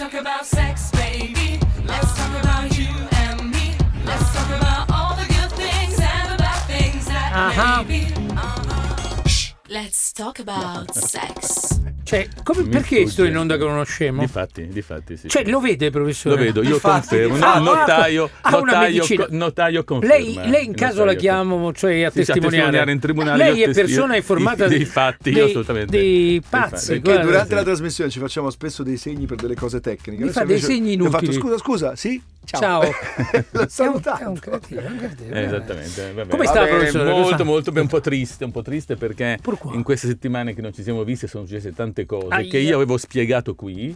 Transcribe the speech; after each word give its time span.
talk 0.00 0.14
about 0.14 0.46
sex, 0.46 0.90
baby. 0.92 1.60
Let's 1.84 2.14
talk 2.16 2.40
about 2.42 2.78
you 2.78 2.88
and 3.12 3.50
me. 3.50 3.74
Let's 4.06 4.32
talk 4.34 4.48
about 4.58 4.90
all 4.90 5.14
the 5.14 5.26
good 5.26 5.52
things 5.52 5.98
and 6.00 6.32
the 6.32 6.38
bad 6.38 6.66
things 6.66 7.04
that 7.04 7.30
Uh-huh. 7.34 7.82
may 7.82 8.06
be. 8.08 8.14
Uh-huh. 8.34 9.52
Let's 9.68 10.14
talk 10.14 10.38
about 10.38 10.94
sex. 10.94 11.79
Cioè, 12.10 12.28
come- 12.42 12.64
perché 12.64 13.06
sto 13.06 13.22
in 13.24 13.36
onda 13.36 13.56
con 13.56 13.70
uno 13.70 13.84
scemo? 13.84 14.20
Difatti, 14.20 14.66
difatti, 14.66 15.16
sì. 15.16 15.28
Cioè, 15.28 15.48
lo 15.48 15.60
vede, 15.60 15.90
professore? 15.90 16.34
Lo 16.34 16.42
vedo, 16.42 16.62
io 16.64 16.74
Difatti, 16.74 17.06
confermo. 17.08 17.34
difatti. 17.34 17.62
No, 17.62 17.72
notaio, 17.74 18.30
ha 18.40 18.58
una 18.58 18.72
notaio, 18.72 19.04
co- 19.16 19.26
notaio 19.30 19.84
conferma. 19.84 20.14
Lei, 20.16 20.50
lei 20.50 20.64
in 20.64 20.74
caso 20.74 20.98
la 21.04 21.12
notaio 21.12 21.18
chiamo 21.20 21.72
cioè, 21.72 22.02
a 22.02 22.10
Sì, 22.10 22.24
sì, 22.24 22.30
a 22.30 22.34
testimoniare. 22.34 22.50
testimoniare 22.50 22.92
in 22.92 22.98
tribunale, 22.98 23.44
Lei 23.44 23.62
è 23.62 23.70
persona 23.72 24.16
informata 24.16 24.66
dei 24.66 24.78
di- 24.78 24.84
fatti, 24.86 25.28
io 25.28 25.34
dei, 25.36 25.44
assolutamente. 25.44 25.90
dei 25.96 26.00
Dei 26.08 26.42
pazzi. 26.48 26.68
fatti. 26.70 26.86
Perché 26.86 27.00
guarda. 27.02 27.22
durante 27.24 27.48
sì. 27.48 27.54
la 27.54 27.62
trasmissione 27.62 28.10
ci 28.10 28.18
facciamo 28.18 28.50
spesso 28.50 28.82
dei 28.82 28.96
segni 28.96 29.26
per 29.26 29.36
delle 29.36 29.54
cose 29.54 29.80
tecniche. 29.80 30.10
Mi 30.22 30.28
Adesso 30.30 30.38
fa 30.40 30.44
dei 30.44 30.58
segni 30.58 30.94
ho 31.00 31.04
fatto, 31.10 31.24
inutili. 31.24 31.32
scusa, 31.40 31.58
scusa, 31.58 31.94
sì? 31.96 32.20
Ciao. 32.44 32.60
Ciao. 32.60 32.82
L'ho 33.52 33.60
È 33.60 33.62
un, 33.62 33.68
salutato. 33.68 34.22
è 34.22 34.26
un 34.26 34.38
cretino, 34.38 34.80
è 34.80 34.86
un 34.90 34.96
cretino. 34.98 35.34
Eh, 35.34 35.42
esattamente. 35.42 36.02
va 36.06 36.12
bene. 36.12 36.28
Come 36.28 36.46
sta, 36.46 36.60
Vabbè, 36.60 36.70
professore? 36.70 37.10
Molto, 37.10 37.44
molto, 37.44 37.72
beh, 37.72 37.80
un 37.80 37.86
po' 37.86 38.00
triste, 38.00 38.44
un 38.44 38.50
po' 38.50 38.62
triste 38.62 38.96
perché 38.96 39.38
in 39.72 39.82
queste 39.82 40.08
settimane 40.08 40.54
che 40.54 40.60
non 40.62 40.72
ci 40.72 40.82
siamo 40.82 41.04
visti 41.04 41.26
sono 41.28 41.44
successe 41.46 41.72
tante 41.72 42.06
cose 42.06 42.26
Aia. 42.30 42.48
che 42.50 42.58
io 42.58 42.74
avevo 42.76 42.96
spiegato 42.96 43.54
qui 43.54 43.94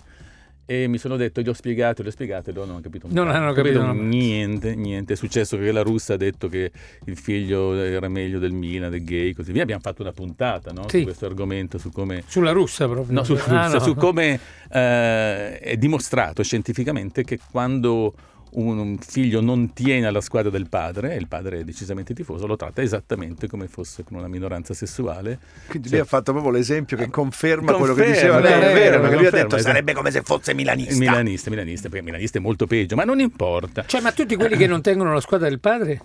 e 0.67 0.87
mi 0.87 0.97
sono 0.97 1.17
detto, 1.17 1.43
gli 1.43 1.49
ho 1.49 1.53
spiegato, 1.53 2.03
gli 2.03 2.07
ho 2.07 2.11
spiegato 2.11 2.49
e 2.49 2.53
loro 2.55 2.65
non 2.67 2.77
hanno 2.77 2.83
capito 2.85 3.07
Non 3.11 3.29
hanno 3.29 3.53
capito 3.53 3.81
una- 3.81 3.93
niente, 3.93 4.75
niente. 4.75 5.13
È 5.13 5.17
successo 5.17 5.59
che 5.59 5.71
la 5.73 5.83
russa 5.83 6.15
ha 6.15 6.17
detto 6.17 6.49
che 6.49 6.71
il 7.05 7.17
figlio 7.19 7.75
era 7.75 8.09
meglio 8.09 8.39
del 8.39 8.53
Milan, 8.53 8.91
del 8.91 9.05
gay, 9.05 9.33
così 9.35 9.53
via. 9.53 9.63
Abbiamo 9.63 9.83
fatto 9.83 10.01
una 10.01 10.13
puntata 10.13 10.71
no, 10.73 10.89
Sì. 10.89 10.99
su 11.01 11.05
questo 11.05 11.27
argomento, 11.27 11.77
su 11.77 11.91
come 11.91 12.23
Sulla 12.27 12.53
russa 12.53 12.87
proprio. 12.89 13.15
No, 13.15 13.25
su, 13.25 13.39
Ah, 13.49 13.69
no. 13.69 13.79
su 13.81 13.95
come 13.95 14.41
eh, 14.71 15.59
è 15.59 15.77
dimostrato 15.77 16.43
scientificamente 16.43 17.25
che 17.25 17.39
quando 17.51 18.15
un, 18.55 18.79
un 18.79 18.99
figlio 18.99 19.41
non 19.41 19.73
tiene 19.73 20.07
alla 20.07 20.21
squadra 20.21 20.51
del 20.51 20.69
padre, 20.69 21.15
e 21.15 21.17
il 21.17 21.29
padre 21.29 21.61
è 21.61 21.65
decisamente 21.65 22.15
tifoso, 22.15 22.47
lo 22.47 22.57
tratta 22.57 22.83
esattamente 22.83 23.47
come 23.47 23.67
fosse 23.69 24.05
con 24.05 24.17
una 24.19 24.29
minoranza 24.29 24.75
sessuale. 24.75 25.39
Quindi 25.67 25.89
Cioè- 25.89 25.99
lui 25.99 26.07
ha 26.07 26.09
fatto 26.09 26.33
proprio 26.33 26.53
l'esempio 26.53 26.97
che 26.97 27.09
conferma, 27.11 27.73
quello 27.75 27.95
che 27.95 28.05
Conferma, 28.05 28.39
diceva 28.39 28.41
lei. 28.41 28.51
È 28.51 28.55
conferma, 28.55 28.79
vero, 28.79 29.01
perché 29.01 29.17
lui 29.17 29.27
ha 29.27 29.31
conferma, 29.31 29.43
detto 29.43 29.57
esatto. 29.57 29.63
sarebbe 29.73 29.93
come 29.93 30.11
se 30.11 30.23
fosse 30.23 30.55
milanista. 30.55 30.93
Il 30.93 30.99
milanista, 30.99 31.51
milanista, 31.51 31.89
perché 31.89 32.05
milanista 32.05 32.39
è 32.39 32.41
molto 32.41 32.67
peggio, 32.67 32.97
ma 32.97 33.05
non 33.05 33.21
importa. 33.21 33.85
Cioè, 33.87 34.01
ma 34.01 34.13
tutti 34.13 34.37
quelli 34.37 34.57
che 34.57 34.67
non 34.67 34.81
tengono 34.83 35.13
la 35.13 35.21
squadra 35.21 35.49
del 35.49 35.61
padre? 35.61 36.01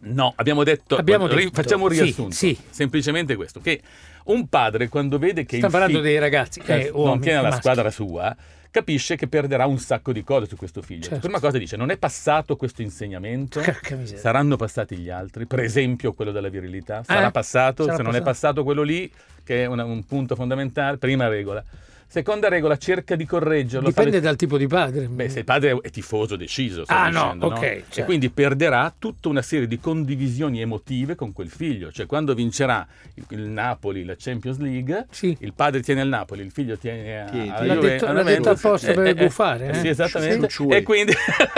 No, 0.00 0.32
abbiamo 0.36 0.62
detto, 0.62 0.94
Abbiamo 0.96 1.26
detto, 1.26 1.50
facciamo 1.52 1.86
un 1.86 1.92
sì, 1.92 2.02
riassunto, 2.02 2.30
sì. 2.34 2.56
semplicemente 2.70 3.34
questo, 3.34 3.58
che 3.60 3.80
un 4.26 4.46
padre 4.46 4.88
quando 4.88 5.18
vede 5.18 5.44
che 5.44 5.56
Sta 5.56 5.66
il 5.66 5.72
parlando 5.72 5.98
figlio- 5.98 6.08
dei 6.08 6.20
ragazzi, 6.20 6.60
eh, 6.64 6.74
eh, 6.82 6.90
non 6.94 7.18
tiene 7.18 7.38
la 7.38 7.48
maschi. 7.48 7.60
squadra 7.62 7.90
sua, 7.90 8.36
capisce 8.70 9.16
che 9.16 9.28
perderà 9.28 9.66
un 9.66 9.78
sacco 9.78 10.12
di 10.12 10.22
cose 10.22 10.46
su 10.46 10.56
questo 10.56 10.82
figlio. 10.82 11.02
Certo. 11.02 11.20
Prima 11.20 11.40
cosa 11.40 11.58
dice, 11.58 11.76
non 11.76 11.90
è 11.90 11.96
passato 11.98 12.56
questo 12.56 12.82
insegnamento, 12.82 13.60
saranno 14.16 14.56
passati 14.56 14.96
gli 14.96 15.10
altri, 15.10 15.46
per 15.46 15.60
esempio 15.60 16.12
quello 16.12 16.30
della 16.32 16.48
virilità, 16.48 17.02
sarà 17.02 17.28
Eh? 17.28 17.30
passato, 17.30 17.84
se 17.84 17.88
non 17.90 17.98
è 17.98 18.02
passato. 18.04 18.22
passato 18.24 18.64
quello 18.64 18.82
lì, 18.82 19.10
che 19.44 19.62
è 19.62 19.66
una- 19.66 19.84
un 19.84 20.04
punto 20.04 20.34
fondamentale, 20.34 20.98
prima 20.98 21.28
regola. 21.28 21.62
Seconda 22.10 22.48
regola, 22.48 22.78
cerca 22.78 23.16
di 23.16 23.26
correggerlo. 23.26 23.88
Dipende 23.88 24.12
fare- 24.12 24.22
dal 24.22 24.36
tipo 24.36 24.56
di 24.56 24.66
padre. 24.66 25.08
Beh, 25.08 25.28
se 25.28 25.40
il 25.40 25.44
padre 25.44 25.78
è 25.82 25.90
tifoso 25.90 26.36
deciso, 26.36 26.84
Ah, 26.86 27.10
no, 27.10 27.22
dicendo, 27.34 27.46
ok, 27.48 27.58
certo. 27.60 28.00
E 28.00 28.04
quindi 28.04 28.30
perderà 28.30 28.92
tutta 28.98 29.28
una 29.28 29.42
serie 29.42 29.66
di 29.66 29.78
condivisioni 29.78 30.62
emotive 30.62 31.14
con 31.14 31.34
quel 31.34 31.50
figlio. 31.50 31.92
Cioè, 31.92 32.06
quando 32.06 32.32
vincerà 32.32 32.86
il, 33.14 33.24
il 33.28 33.40
Napoli 33.40 34.04
la 34.06 34.14
Champions 34.18 34.58
League, 34.58 35.06
Sì. 35.10 35.36
il 35.40 35.52
padre 35.52 35.82
tiene 35.82 36.00
il 36.00 36.08
Napoli, 36.08 36.42
il 36.42 36.50
figlio 36.50 36.78
tiene 36.78 37.20
a, 37.20 37.24
Tieni. 37.26 37.50
alla 37.50 37.64
L'ha 37.66 37.74
Juve- 37.74 37.88
detto- 37.90 38.06
alla 38.06 38.22
l'ha 38.22 38.28
detto 38.30 38.50
apposta 38.50 38.92
per 38.94 39.14
gufare, 39.14 39.68
eh? 39.68 39.74
Sì, 39.74 39.88
esattamente. 39.88 40.48
Ciu- 40.48 40.66
ciu- 40.68 40.72
E 40.72 40.82
quindi... 40.82 41.12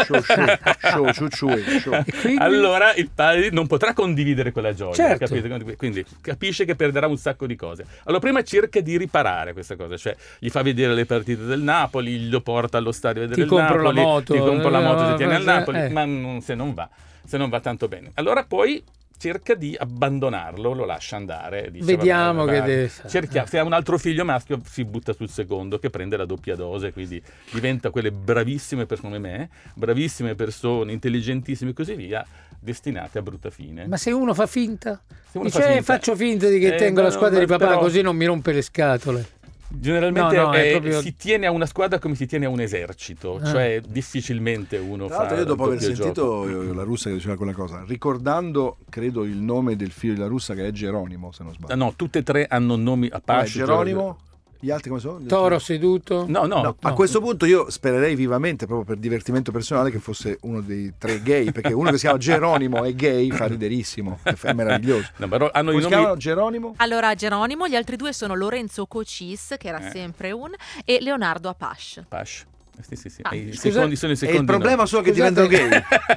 Show, 0.05 0.21
show, 0.21 0.45
show, 0.81 1.12
show, 1.12 1.28
show, 1.31 1.59
show. 1.78 2.03
Quindi? 2.23 2.43
Allora 2.43 2.93
il 2.95 3.09
padre 3.15 3.51
non 3.51 3.69
potrà 3.69 3.93
condividere 3.95 4.50
quella 4.50 4.75
gioia, 4.75 4.94
Certo. 4.94 5.27
capite? 5.27 5.77
Quindi 5.77 6.05
capisce 6.21 6.65
che 6.65 6.75
perderà 6.75 7.06
un 7.06 7.17
sacco 7.19 7.47
di 7.47 7.55
cose. 7.55 7.84
Allora 8.05 8.21
prima 8.21 8.43
cerca 8.43 8.81
di 8.81 8.97
riparare 8.99 9.53
questa 9.53 9.77
cosa, 9.77 9.97
cioè 9.97 10.17
gli 10.41 10.49
fa 10.49 10.62
vedere 10.62 10.95
le 10.95 11.06
partite 11.06 11.45
del 11.45 11.61
Napoli, 11.61 12.28
lo 12.28 12.41
porta 12.41 12.78
allo 12.78 12.91
stadio 12.93 13.23
a 13.23 13.27
vedere 13.27 13.47
Ti 13.47 13.53
il 13.53 13.56
compro 13.56 13.77
la 13.77 13.83
Napoli, 13.93 14.01
moto, 14.01 14.33
ti 14.33 14.39
compro 14.41 14.69
la 14.71 14.81
moto 14.81 15.05
eh, 15.05 15.11
se 15.11 15.15
tieni 15.17 15.34
al 15.34 15.43
eh, 15.43 15.45
Napoli, 15.45 15.78
eh. 15.78 15.89
ma 15.91 16.05
non- 16.05 16.41
se 16.41 16.55
non 16.55 16.75
va, 16.75 16.89
se 17.25 17.37
non 17.39 17.49
va 17.49 17.61
tanto 17.61 17.87
bene. 17.89 18.11
Allora 18.15 18.43
poi 18.45 18.83
cerca 19.19 19.53
di 19.55 19.77
abbandonarlo, 19.79 20.73
lo 20.73 20.87
lascia 20.87 21.17
andare. 21.17 21.71
dice, 21.71 21.84
Vediamo 21.84 22.47
vabbè, 22.47 22.61
che 22.61 22.67
deve 22.67 22.89
fare. 22.89 23.47
Se 23.47 23.59
ha 23.59 23.65
un 23.65 23.75
altro 23.75 23.99
figlio 23.99 24.25
maschio 24.25 24.59
si 24.65 24.83
butta 24.87 25.12
sul 25.12 25.29
secondo 25.29 25.79
che 25.79 25.91
prende 25.91 26.17
la 26.17 26.25
doppia 26.25 26.56
dose, 26.56 26.91
quindi 26.95 27.23
diventa 27.53 27.91
quelle 27.91 28.11
bravissime 28.11 28.87
persone 28.87 29.17
come 29.17 29.29
me, 29.29 29.50
bravissime 29.75 30.34
persone, 30.34 30.93
intelligentissime 30.93 31.73
e 31.73 31.75
così 31.75 31.95
via, 31.95 32.25
destinate 32.59 33.19
a 33.19 33.23
brutta 33.23 33.50
fine. 33.50 33.87
Ma 33.87 33.99
se 33.99 34.11
uno 34.11 34.33
fa 34.33 34.47
finta? 34.47 34.99
Se 35.31 35.37
uno 35.37 35.49
Dice, 35.49 35.61
fa 35.61 35.69
"Eh, 35.69 35.73
finta- 35.75 35.93
faccio 35.93 36.17
finta 36.17 36.49
di 36.49 36.59
che 36.59 36.75
Eh, 36.75 36.77
tengo 36.79 37.00
no, 37.00 37.06
la 37.09 37.12
squadra 37.12 37.39
no, 37.39 37.45
di 37.45 37.50
papà 37.50 37.67
però- 37.67 37.79
così 37.79 38.00
non 38.00 38.17
mi 38.17 38.25
rompe 38.25 38.53
le 38.53 38.62
scatole. 38.62 39.27
Generalmente 39.72 40.36
No, 40.36 40.42
no, 40.47 40.53
è 40.53 40.66
eh, 40.66 40.70
proprio- 40.72 41.00
si 41.00 41.14
tiene 41.16 41.47
a 41.47 41.53
una 41.53 41.64
squadra 41.66 41.98
come 42.00 42.16
si 42.16 42.26
tiene 42.26 42.47
a 42.47 42.48
un 42.48 42.60
esercito, 42.60 43.38
Ah. 43.41 43.47
cioè 43.47 43.81
difficilmente 43.86 44.76
uno 44.78 45.06
Tra 45.06 45.14
fa 45.14 45.20
l'altro 45.22 45.38
io 45.38 45.44
dopo 45.44 45.64
aver 45.64 45.81
sentito 45.81 46.12
gioco. 46.12 46.48
eh, 46.70 46.75
la 46.75 46.82
russa 46.82 47.08
che 47.08 47.14
diceva 47.16 47.36
quella 47.36 47.53
cosa, 47.53 47.84
ricordando 47.86 48.78
credo 48.88 49.22
il 49.25 49.36
nome 49.36 49.76
del 49.76 49.92
figlio 49.92 50.14
della 50.14 50.26
russa 50.26 50.54
che 50.54 50.66
è 50.66 50.70
Geronimo, 50.72 51.31
se 51.31 51.44
non 51.44 51.53
sbaglio. 51.54 51.72
Ah, 51.72 51.76
No, 51.76 51.92
tutte 51.94 52.19
e 52.19 52.22
tre 52.25 52.47
hanno 52.48 52.75
nomi 52.76 53.06
a 53.06 53.16
Ah, 53.16 53.20
Pasci. 53.20 53.58
Geronimo, 53.58 54.19
gli 54.60 54.71
altri 54.71 54.88
come 54.91 55.00
sono? 55.00 55.19
Toro 55.26 55.59
seduto. 55.59 56.26
No, 56.28 56.44
no, 56.44 56.60
No, 56.62 56.76
a 56.81 56.93
questo 56.93 57.21
punto 57.21 57.47
io 57.47 57.71
spererei 57.71 58.15
vivamente, 58.15 58.66
proprio 58.66 58.87
per 58.87 58.97
divertimento 58.98 59.50
personale, 59.53 59.91
che 59.91 59.98
fosse 59.98 60.38
uno 60.43 60.60
dei 60.60 60.93
tre 60.98 61.22
gay, 61.22 61.50
perché 61.50 61.72
uno 61.72 61.91
che 61.91 61.97
si 61.97 62.03
chiama 62.03 62.19
Geronimo 62.19 62.84
è 62.84 62.93
gay, 62.94 63.31
fa 63.31 63.47
riderissimo, 63.47 64.19
è 64.22 64.53
meraviglioso. 64.53 65.09
no, 65.16 65.28
però 65.28 65.50
hanno 65.53 65.70
Come 65.70 65.81
i 65.81 65.84
si 65.84 65.88
nomi 65.88 66.03
chiamano 66.03 66.16
Geronimo? 66.16 66.75
Allora, 66.76 67.15
Geronimo, 67.15 67.66
gli 67.69 67.75
altri 67.75 67.97
due 67.97 68.12
sono 68.12 68.34
Lorenzo 68.34 68.87
Cocis, 68.87 69.54
che 69.59 69.69
era 69.69 69.87
Eh. 69.87 69.91
sempre 69.91 70.31
un, 70.32 70.50
e 70.84 70.99
Leonardo 71.00 71.49
Apache. 71.49 72.04
Pash. 72.09 72.44
Eh, 72.78 72.82
Sì, 72.87 72.97
sì, 72.97 73.09
sì. 73.10 73.20
Ah, 73.22 73.34
I 73.34 73.53
secondi 73.54 73.97
sono 73.97 74.12
i 74.12 74.15
E 74.15 74.19
secondi 74.19 74.41
il 74.41 74.44
problema 74.47 74.76
nomi. 74.76 74.88
solo 74.88 75.03
che 75.03 75.12
diventano 75.12 75.47
gay, 75.49 75.69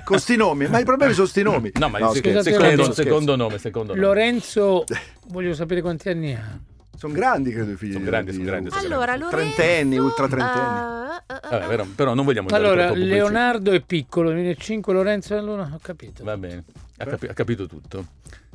con 0.06 0.18
sti 0.20 0.36
nomi, 0.38 0.68
ma 0.68 0.80
i 0.80 0.86
problemi 0.86 1.14
sono 1.14 1.28
sti 1.28 1.42
nomi. 1.44 1.72
No, 1.76 1.90
ma 1.90 2.00
il 2.00 2.10
sec- 2.14 2.28
scherzo, 2.30 2.44
secondo, 2.52 2.94
secondo 2.94 3.36
nome, 3.36 3.58
secondo 3.58 3.94
nome. 3.94 4.06
Lorenzo, 4.06 4.84
voglio 5.28 5.54
sapere 5.54 5.82
quanti 5.82 6.10
anni 6.10 6.34
ha. 6.34 6.60
Sono 7.04 7.14
grandi, 7.16 7.52
credo, 7.52 7.72
i 7.72 7.76
figli. 7.76 7.92
Sono 7.92 8.06
grandi, 8.06 8.32
di- 8.32 8.38
sono 8.38 8.48
grandi, 8.50 8.70
di- 8.70 8.76
sono 8.76 8.86
Allora, 8.94 9.18
Lorenzo... 9.18 9.36
Trentenni, 9.36 9.98
ultra 9.98 10.28
trentenni. 10.30 10.62
ah, 10.62 11.16
ah, 11.16 11.24
ah, 11.28 11.50
Vabbè, 11.50 11.68
però, 11.68 11.86
però 11.96 12.14
non 12.14 12.24
vogliamo 12.24 12.48
Allora. 12.52 12.94
Leonardo 12.94 13.72
è 13.74 13.82
piccolo, 13.82 14.32
viene 14.32 14.56
5, 14.56 14.94
Lorenzo 14.94 15.36
è 15.36 15.42
l'uno, 15.42 15.70
ho 15.74 15.80
capito. 15.82 16.24
Va 16.24 16.38
bene, 16.38 16.64
ha, 16.98 17.06
capi- 17.06 17.28
ha 17.28 17.34
capito 17.34 17.68
tutto. 17.68 18.06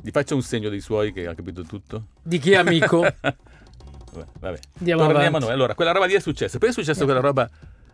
Gli 0.01 0.09
faccio 0.09 0.33
un 0.33 0.41
segno 0.41 0.69
dei 0.69 0.79
suoi 0.79 1.13
che 1.13 1.27
ha 1.27 1.35
capito 1.35 1.61
tutto. 1.61 2.05
Di 2.23 2.39
chi 2.39 2.53
è 2.53 2.55
amico? 2.55 3.01
Vabbè, 4.11 4.25
vabbè. 4.39 4.59
Andiamo 4.79 5.01
Torniamo 5.03 5.27
avanti. 5.27 5.35
a 5.35 5.39
noi. 5.39 5.51
Allora, 5.51 5.75
quella 5.75 5.91
roba 5.91 6.05
lì 6.07 6.13
è 6.13 6.19
successa. 6.19 6.57
Poi 6.57 6.69
è 6.69 6.71
successa 6.71 7.03
quella 7.05 7.19
roba... 7.19 7.47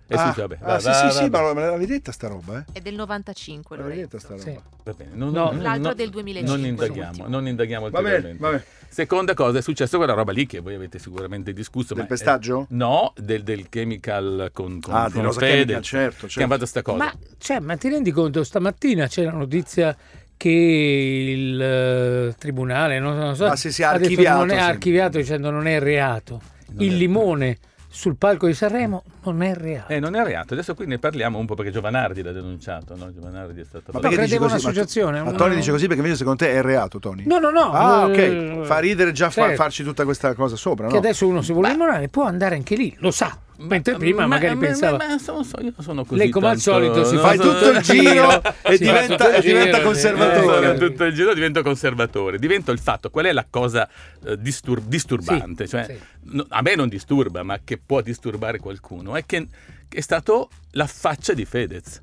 È 0.08 0.14
Ah, 0.14 0.18
successa, 0.28 0.42
vabbè. 0.48 0.58
ah, 0.62 0.66
va- 0.66 0.80
sì, 0.80 0.86
va- 0.86 0.94
sì, 0.94 1.04
va- 1.06 1.12
sì, 1.12 1.30
ma 1.32 1.54
me 1.54 1.62
l'avevi 1.66 1.86
detta 1.88 2.12
sta 2.12 2.28
roba, 2.28 2.60
eh? 2.60 2.64
È 2.74 2.80
del 2.80 2.94
95, 2.94 3.76
Me 3.76 3.82
l'avevi 3.82 4.02
detta 4.02 4.20
sta 4.20 4.30
roba. 4.36 4.42
Sì. 4.44 4.60
Va 4.84 4.94
bene, 4.94 5.12
non, 5.16 5.32
No. 5.32 5.46
non- 5.52 5.62
L'altro 5.64 5.88
non- 5.88 5.96
del 5.96 6.10
2005, 6.12 6.58
Non 6.58 6.66
indaghiamo, 6.68 7.08
l'ultimo. 7.08 7.28
non 7.28 7.48
indaghiamo 7.48 7.90
Va 7.90 8.02
bene, 8.02 8.36
va 8.38 8.50
bene. 8.52 8.64
Seconda 8.88 9.34
cosa, 9.34 9.58
è 9.58 9.62
successa 9.62 9.98
quella 9.98 10.14
roba 10.14 10.32
lì 10.32 10.46
che 10.46 10.60
voi 10.60 10.76
avete 10.76 11.00
sicuramente 11.00 11.54
discusso. 11.54 11.96
Del 11.96 12.04
ma 12.04 12.04
è- 12.04 12.08
pestaggio? 12.08 12.68
no, 12.70 13.14
del, 13.18 13.42
del 13.44 13.68
chemical 13.68 14.52
con, 14.54 14.80
con, 14.80 14.94
Ah, 14.94 15.10
con 15.12 15.24
Rosa 15.24 15.40
Fede, 15.40 15.56
Chemical, 15.56 15.82
certo, 15.82 16.14
Che 16.14 16.22
certo. 16.28 16.40
hanno 16.40 16.54
fatto 16.54 16.66
sta 16.68 16.82
cosa. 16.84 16.98
Ma, 16.98 17.14
cioè, 17.40 17.60
ma 17.60 17.76
ti 17.76 17.90
rendi 17.90 18.12
conto, 18.12 18.44
stamattina 18.44 19.08
c'era 19.08 19.32
la 19.32 19.38
notizia 19.38 19.98
che 20.38 20.50
il 20.50 21.62
eh, 21.62 22.36
tribunale 22.38 23.00
non, 23.00 23.18
non 23.18 23.36
so, 23.36 23.46
Ah, 23.48 23.56
sì, 23.56 23.72
sì, 23.72 23.82
ha 23.84 23.90
ha 23.90 23.94
detto 23.94 24.04
archiviato, 24.10 24.38
non 24.40 24.50
è 24.52 24.54
sì. 24.56 24.60
archiviato 24.60 25.18
dicendo 25.18 25.50
non 25.50 25.66
è 25.68 25.80
reato. 25.80 26.42
Non 26.68 26.84
il 26.86 26.94
è- 26.94 26.96
limone 26.96 27.58
sul 27.96 28.18
palco 28.18 28.46
di 28.46 28.54
Sanremo 28.54 29.04
non 29.24 29.42
è 29.42 29.54
reato. 29.56 29.92
Eh, 29.94 30.00
non 30.02 30.16
è 30.16 30.24
reato. 30.24 30.54
Adesso 30.54 30.76
qui 30.76 30.86
ne 30.86 31.00
parliamo 31.00 31.40
un 31.40 31.46
po' 31.46 31.56
perché 31.56 31.72
Giovanardi 31.72 32.22
l'ha 32.22 32.34
denunciato, 32.34 32.94
no? 32.98 33.12
Giovanardi 33.14 33.62
è 33.62 33.64
stato... 33.64 33.92
Ma 33.94 34.00
No, 34.02 34.10
perché? 34.10 34.38
Ma- 34.38 34.46
un'associazione, 34.48 35.22
Ma, 35.22 35.30
una- 35.30 35.38
Tony 35.38 35.56
dice 35.56 35.72
così 35.72 35.86
perché 35.88 36.02
invece 36.02 36.18
secondo 36.18 36.44
te 36.44 36.52
è 36.52 36.62
reato, 36.62 37.00
Tony? 37.00 37.24
No, 37.26 37.40
no, 37.40 37.52
no. 37.52 37.72
Ah, 37.72 38.10
eh, 38.14 38.60
ok. 38.60 38.66
Fa 38.66 38.80
ridere 38.80 39.14
già 39.14 39.30
fa- 39.30 39.44
certo. 39.44 39.56
farci 39.56 39.84
tutta 39.84 40.04
questa 40.04 40.34
cosa 40.34 40.58
sopra, 40.58 40.88
Che 40.88 40.94
no? 40.94 41.00
adesso 41.00 41.26
uno 41.26 41.42
se 41.42 41.54
vuole 41.54 41.70
limonare 41.70 42.10
può 42.10 42.26
andare 42.26 42.56
anche 42.56 42.76
lì, 42.76 42.94
lo 43.00 43.12
sa. 43.12 43.38
Mentre 43.58 43.96
prima 43.96 44.22
Ma- 44.22 44.28
magari 44.28 44.56
ma- 44.56 44.66
pensava... 44.66 44.98
Ma, 44.98 45.08
ma 45.08 45.18
sono, 45.18 45.44
so- 45.44 45.62
io 45.62 45.74
sono 45.80 46.04
così 46.04 46.20
Lei 46.20 46.30
come 46.30 46.48
al 46.50 46.62
tanto- 46.62 46.72
solito 46.72 47.04
si 47.06 47.16
sono- 47.16 47.32
tutto 47.42 47.70
il 47.70 47.80
giro 47.82 48.44
e 48.44 48.52
fa 48.62 48.76
diventa, 48.78 49.34
e 49.34 49.42
giro, 49.42 49.82
conservatore. 49.82 50.74
Eh, 50.74 50.78
tutto 50.78 51.04
il 51.06 51.14
giro 51.14 51.34
divento 51.34 51.62
conservatore, 51.64 52.38
divento 52.38 52.72
il 52.72 52.80
fatto, 52.80 53.10
qual 53.10 53.26
è 53.26 53.32
la 53.32 53.46
cosa 53.50 53.88
eh, 54.26 54.38
distur- 54.38 54.84
disturbante, 54.86 55.66
Sì, 55.66 55.70
cioè, 55.72 55.86
sì. 55.86 55.98
no- 56.34 56.46
a 56.50 56.62
me 56.62 56.76
non 56.76 56.90
disturba, 56.90 57.44
ma 57.44 57.60
che 57.64 57.78
può 57.84 58.02
disturbare 58.02 58.60
qualcuno, 58.60 59.16
è 59.16 59.26
che 59.26 59.48
è 59.88 60.02
stato 60.02 60.50
la 60.72 60.88
faccia 60.88 61.34
di 61.34 61.46
Fedez, 61.46 62.02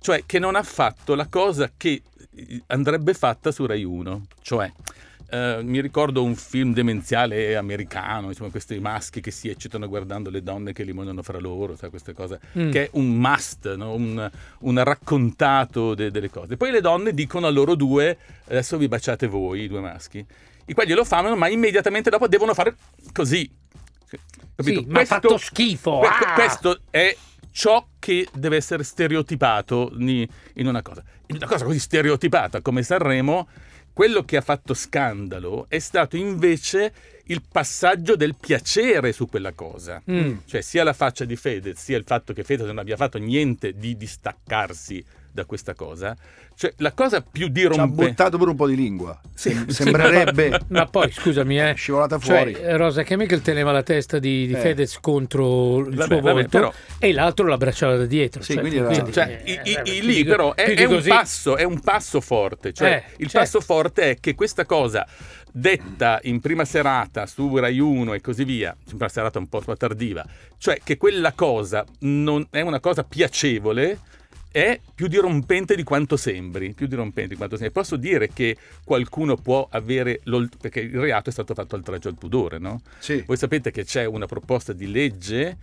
cioè 0.00 0.22
che 0.24 0.38
non 0.38 0.54
ha 0.54 0.62
fatto 0.62 1.14
la 1.16 1.26
cosa 1.26 1.70
che 1.76 2.00
andrebbe 2.68 3.12
fatta 3.14 3.50
su 3.50 3.66
Rai 3.66 3.82
1, 3.84 4.26
cioè 4.40 4.70
eh, 5.32 5.60
mi 5.62 5.80
ricordo 5.80 6.22
un 6.22 6.34
film 6.36 6.74
demenziale 6.74 7.56
americano, 7.56 8.28
insomma, 8.28 8.50
questi 8.50 8.78
maschi 8.78 9.22
che 9.22 9.30
si 9.30 9.48
eccitano 9.48 9.88
guardando 9.88 10.28
le 10.28 10.42
donne 10.42 10.74
che 10.74 10.82
limonano 10.84 11.22
fra 11.22 11.38
loro, 11.38 11.74
sai, 11.74 11.88
queste 11.88 12.12
cose, 12.12 12.38
Mm. 12.58 12.70
che 12.70 12.84
è 12.84 12.90
un 12.92 13.14
must, 13.16 13.74
no? 13.76 13.94
un, 13.94 14.30
un 14.60 14.84
raccontato 14.84 15.94
de- 15.94 16.10
delle 16.10 16.28
cose. 16.28 16.56
Poi 16.58 16.70
le 16.70 16.82
donne 16.82 17.14
dicono 17.14 17.46
a 17.46 17.50
loro 17.50 17.74
due, 17.74 18.18
adesso 18.48 18.76
vi 18.76 18.88
baciate 18.88 19.26
voi, 19.26 19.62
i 19.62 19.68
due 19.68 19.80
maschi, 19.80 20.24
i 20.66 20.74
quali 20.74 20.92
lo 20.92 21.04
fanno, 21.04 21.34
ma 21.34 21.48
immediatamente 21.48 22.10
dopo 22.10 22.28
devono 22.28 22.52
fare 22.52 22.76
così. 23.12 23.50
Capito? 24.54 24.80
Sì, 24.82 24.86
ma 24.88 25.00
ha 25.00 25.04
fatto 25.06 25.38
schifo. 25.38 25.98
que- 26.00 26.08
ah! 26.08 26.32
Questo 26.34 26.80
è 26.90 27.16
ciò 27.50 27.86
che 27.98 28.28
deve 28.34 28.56
essere 28.56 28.82
stereotipato 28.82 29.92
in 29.96 30.26
una 30.66 30.82
cosa. 30.82 31.02
In 31.28 31.36
una 31.36 31.46
cosa 31.46 31.64
così 31.64 31.78
stereotipata 31.78 32.60
come 32.60 32.82
Sanremo, 32.82 33.48
quello 33.92 34.24
che 34.24 34.36
ha 34.36 34.40
fatto 34.40 34.74
scandalo 34.74 35.66
è 35.68 35.78
stato 35.78 36.16
invece 36.16 36.92
il 37.26 37.42
passaggio 37.50 38.16
del 38.16 38.36
piacere 38.38 39.12
su 39.12 39.28
quella 39.28 39.52
cosa. 39.52 40.02
Mm. 40.10 40.38
Cioè 40.46 40.60
sia 40.60 40.84
la 40.84 40.92
faccia 40.92 41.24
di 41.24 41.36
Fedez, 41.36 41.78
sia 41.78 41.96
il 41.96 42.04
fatto 42.04 42.32
che 42.32 42.44
Fedez 42.44 42.66
non 42.66 42.78
abbia 42.78 42.96
fatto 42.96 43.18
niente 43.18 43.74
di 43.74 43.96
distaccarsi 43.96 45.04
da 45.32 45.44
questa 45.44 45.74
cosa. 45.74 46.16
Cioè 46.54 46.74
la 46.78 46.92
cosa 46.92 47.22
più 47.22 47.46
Ci 47.46 47.48
ha 47.48 47.52
dirompente... 47.52 48.04
buttato 48.10 48.36
pure 48.38 48.50
un 48.50 48.56
po' 48.56 48.66
di 48.68 48.76
lingua. 48.76 49.18
Sì, 49.34 49.50
Sem- 49.50 49.66
sì, 49.68 49.82
sembrerebbe 49.84 50.60
Ma 50.68 50.84
poi, 50.86 51.10
scusami, 51.10 51.58
eh. 51.58 51.72
scivolata 51.76 52.18
Cioè, 52.18 52.36
fuori. 52.36 52.52
eh, 52.52 52.76
Rosa 52.76 53.02
Chemical 53.02 53.40
teneva 53.40 53.72
la 53.72 53.82
testa 53.82 54.18
di, 54.18 54.46
di 54.46 54.52
Eh. 54.52 54.58
Fedez 54.58 54.98
contro 55.00 55.78
il 55.78 55.94
Vabbè, 55.96 56.04
suo 56.06 56.20
vabbè, 56.20 56.32
volto 56.32 56.48
però- 56.48 56.72
e 56.98 57.12
l'altro 57.12 57.46
l'abbracciava 57.46 57.96
da 57.96 58.04
dietro. 58.06 58.42
Sì, 58.42 58.52
cioè, 58.52 58.60
quindi 58.60 58.78
era- 58.78 59.10
Cioè, 59.10 59.42
eh, 59.44 59.50
i- 59.52 59.60
i- 59.70 59.74
eh, 59.74 59.82
i- 59.96 60.00
lì 60.02 60.14
di- 60.16 60.24
però 60.24 60.54
è, 60.54 60.74
è 60.74 60.84
un 60.84 61.02
passo, 61.06 61.56
è 61.56 61.64
un 61.64 61.80
passo 61.80 62.20
forte. 62.20 62.72
Cioè, 62.72 62.90
Eh, 62.90 63.02
il 63.16 63.28
certo. 63.28 63.38
passo 63.38 63.60
forte 63.60 64.10
è 64.10 64.16
che 64.20 64.34
questa 64.34 64.66
cosa 64.66 65.06
detta 65.54 66.18
in 66.22 66.40
prima 66.40 66.64
serata 66.64 67.26
su 67.26 67.54
Rai 67.56 67.78
1 67.78 68.14
e 68.14 68.20
così 68.20 68.44
via, 68.44 68.74
in 68.78 68.84
prima 68.96 69.08
serata 69.08 69.38
un 69.38 69.48
po' 69.48 69.62
tardiva, 69.76 70.24
cioè 70.58 70.78
che 70.82 70.96
quella 70.96 71.32
cosa 71.32 71.84
non 72.00 72.46
è 72.50 72.60
una 72.60 72.80
cosa 72.80 73.04
piacevole, 73.04 73.98
è 74.52 74.78
più 74.94 75.08
dirompente 75.08 75.74
di 75.74 75.82
quanto 75.82 76.16
sembri, 76.16 76.74
più 76.74 76.86
dirompente 76.86 77.30
di 77.30 77.36
quanto 77.36 77.56
sembri. 77.56 77.72
Posso 77.74 77.96
dire 77.96 78.28
che 78.28 78.56
qualcuno 78.84 79.36
può 79.36 79.66
avere, 79.70 80.20
perché 80.60 80.80
il 80.80 81.00
reato 81.00 81.30
è 81.30 81.32
stato 81.32 81.54
fatto 81.54 81.74
oltraggio 81.74 82.08
al 82.08 82.16
pudore, 82.16 82.58
no? 82.58 82.82
Sì. 82.98 83.24
Voi 83.26 83.36
sapete 83.36 83.70
che 83.70 83.84
c'è 83.84 84.04
una 84.04 84.26
proposta 84.26 84.72
di 84.72 84.90
legge 84.90 85.56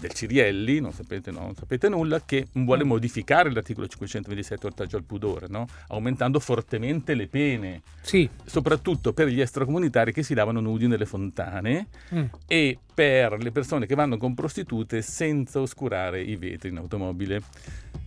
del 0.00 0.12
Cirielli, 0.12 0.80
non 0.80 0.92
sapete, 0.92 1.30
no, 1.30 1.40
non 1.40 1.54
sapete 1.54 1.88
nulla, 1.88 2.22
che 2.24 2.48
vuole 2.54 2.82
modificare 2.82 3.52
l'articolo 3.52 3.86
527 3.86 4.66
ortaggio 4.66 4.96
al 4.96 5.04
pudore, 5.04 5.46
no? 5.48 5.68
aumentando 5.88 6.40
fortemente 6.40 7.14
le 7.14 7.28
pene, 7.28 7.82
Sì. 8.00 8.28
soprattutto 8.44 9.12
per 9.12 9.28
gli 9.28 9.40
extracomunitari 9.40 10.12
che 10.12 10.24
si 10.24 10.34
lavano 10.34 10.58
nudi 10.60 10.88
nelle 10.88 11.06
fontane 11.06 11.86
Mm. 12.14 12.24
e 12.48 12.78
per 12.92 13.38
le 13.40 13.52
persone 13.52 13.86
che 13.86 13.94
vanno 13.94 14.16
con 14.16 14.34
prostitute 14.34 15.02
senza 15.02 15.60
oscurare 15.60 16.20
i 16.20 16.34
vetri 16.36 16.70
in 16.70 16.78
automobile. 16.78 17.40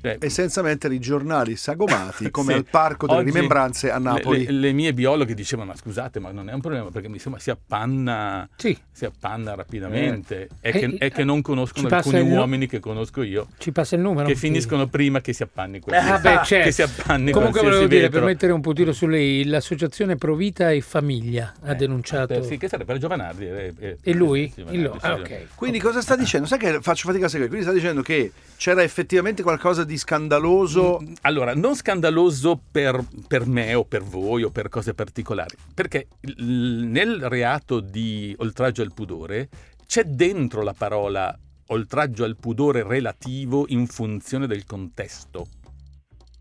Cioè, 0.04 0.18
E 0.20 0.30
senza 0.30 0.62
mettere 0.62 0.96
i 0.96 1.00
giornali 1.00 1.56
sagomati 1.56 2.30
come 2.30 2.52
Sì. 2.52 2.58
al 2.60 2.66
Parco 2.70 3.08
delle 3.08 3.20
Oggi 3.20 3.32
Rimembranze 3.32 3.90
a 3.90 3.98
le- 4.00 4.04
Napoli. 4.04 4.44
Le, 4.46 4.52
le 4.52 4.72
mie 4.74 4.94
biologhe 4.94 5.34
dicevano: 5.34 5.70
Ma 5.72 5.78
scusate, 5.78 6.20
ma 6.20 6.32
non 6.32 6.50
è 6.50 6.54
un 6.54 6.60
problema 6.60 6.90
perché 6.92 7.08
mi 7.08 7.20
sembra 7.20 7.40
si 7.40 7.50
appanna, 7.52 8.48
Sì, 8.58 8.78
si 8.92 9.06
appanna 9.06 9.56
rapidamente. 9.56 10.50
È, 10.60 10.68
Eh, 10.68 10.72
che, 10.74 10.96
è 10.98 11.10
che 11.12 11.24
non 11.24 11.42
conoscono 11.42 11.88
ci 11.88 11.94
passa 11.96 12.10
alcuni 12.10 12.30
il- 12.32 12.38
uomini 12.38 12.68
che 12.68 12.80
conosco 12.82 13.22
io 13.22 13.48
ci 13.60 13.72
passa 13.72 13.96
il 13.96 14.02
numero. 14.02 14.28
che 14.28 14.34
Sì. 14.36 14.42
finiscono 14.42 14.88
prima 14.88 15.22
che 15.22 15.32
si 15.32 15.42
appanni 15.44 15.80
quello. 15.80 16.00
Eh, 16.00 16.10
vabbè, 16.10 16.42
certo. 16.44 16.66
che 16.66 16.72
si 16.74 16.82
appanni 16.82 17.32
Comunque 17.32 17.62
qualsiasi 17.62 17.66
volevo 17.66 17.88
dire, 17.88 18.02
vetro. 18.02 18.20
per 18.20 18.28
mettere 18.28 18.52
un 18.52 18.60
puntino 18.62 18.92
su 18.92 19.08
lei, 19.08 19.46
l'associazione 19.46 20.16
Provita 20.18 20.70
e 20.72 20.82
Famiglia 20.82 21.54
ha 21.62 21.72
Eh, 21.72 21.76
denunciato. 21.76 22.34
eh, 22.34 22.44
Sì, 22.44 22.58
che 22.58 22.68
sarebbe 22.68 22.92
per 22.92 23.00
Giovanardi. 23.02 23.46
eh, 23.48 23.74
eh, 23.80 23.98
E 24.02 24.14
lui? 24.14 24.52
Giovanardi, 24.54 24.84
ah, 24.86 24.90
Giovanardi. 25.00 25.34
ok. 25.34 25.48
Quindi 25.56 25.80
cosa 25.80 26.02
sta 26.02 26.16
dicendo? 26.18 26.46
Sai 26.48 26.60
che 26.60 26.80
faccio 26.82 27.08
fatica 27.08 27.26
a 27.26 27.30
seguire. 27.30 27.50
Quindi 27.50 27.66
sta 27.66 27.74
dicendo 27.76 28.02
che 28.02 28.32
c'era 28.58 28.84
effettivamente 28.84 29.44
qualcosa 29.44 29.84
di 29.86 29.93
scandaloso. 29.98 31.00
Mm, 31.02 31.14
Allora, 31.22 31.54
non 31.54 31.76
scandaloso 31.76 32.62
per, 32.72 33.04
per 33.28 33.46
me 33.46 33.74
o 33.74 33.86
per 33.86 34.04
voi 34.04 34.44
o 34.44 34.50
per 34.50 34.70
cose 34.70 34.94
particolari, 34.94 35.56
perché 35.74 36.08
nel 36.38 37.28
reato 37.30 37.80
di 37.80 38.34
oltraggio 38.38 38.82
al 38.82 38.94
pudore 38.94 39.50
c'è 39.86 40.04
dentro 40.04 40.62
la 40.62 40.74
parola 40.74 41.38
oltraggio 41.68 42.24
al 42.24 42.36
pudore 42.36 42.84
relativo 42.84 43.66
in 43.70 43.88
funzione 43.88 44.48
del 44.48 44.66
contesto. 44.66 45.48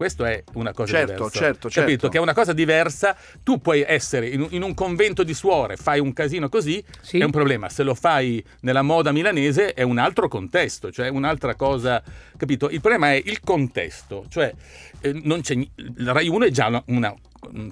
Questo 0.03 0.25
è 0.25 0.43
una 0.55 0.73
cosa 0.73 0.91
Certo, 0.95 1.13
diversa. 1.13 1.39
certo, 1.39 1.69
Capito? 1.69 1.91
certo. 1.91 2.09
Che 2.09 2.19
è 2.19 2.21
una 2.21 2.35
cosa 2.35 2.53
diversa. 2.53 3.17
Tu 3.45 3.61
puoi 3.61 3.85
essere 3.87 4.27
in 4.27 4.41
un, 4.41 4.49
in 4.51 4.63
un 4.65 4.75
convento 4.75 5.23
di 5.23 5.33
suore, 5.33 5.77
fai 5.77 6.01
un 6.01 6.13
casino 6.13 6.49
così, 6.49 6.83
Sì. 7.01 7.21
è 7.21 7.25
un 7.25 7.31
problema. 7.31 7.69
Se 7.69 7.85
lo 7.85 7.95
fai 7.95 8.45
nella 8.63 8.83
moda 8.83 9.13
milanese 9.13 9.75
è 9.75 9.83
un 9.83 9.99
altro 9.99 10.27
contesto, 10.27 10.91
cioè 10.91 11.07
un'altra 11.07 11.55
cosa, 11.55 12.03
capito? 12.37 12.69
Il 12.69 12.81
problema 12.81 13.13
è 13.13 13.23
il 13.25 13.39
contesto, 13.45 14.25
cioè 14.29 14.53
eh, 15.03 15.13
non 15.23 15.41
c'è, 15.41 15.57
la 15.99 16.11
Rai 16.11 16.27
1 16.27 16.47
è 16.47 16.51
già 16.51 16.67
una, 16.67 16.83
una, 16.87 17.15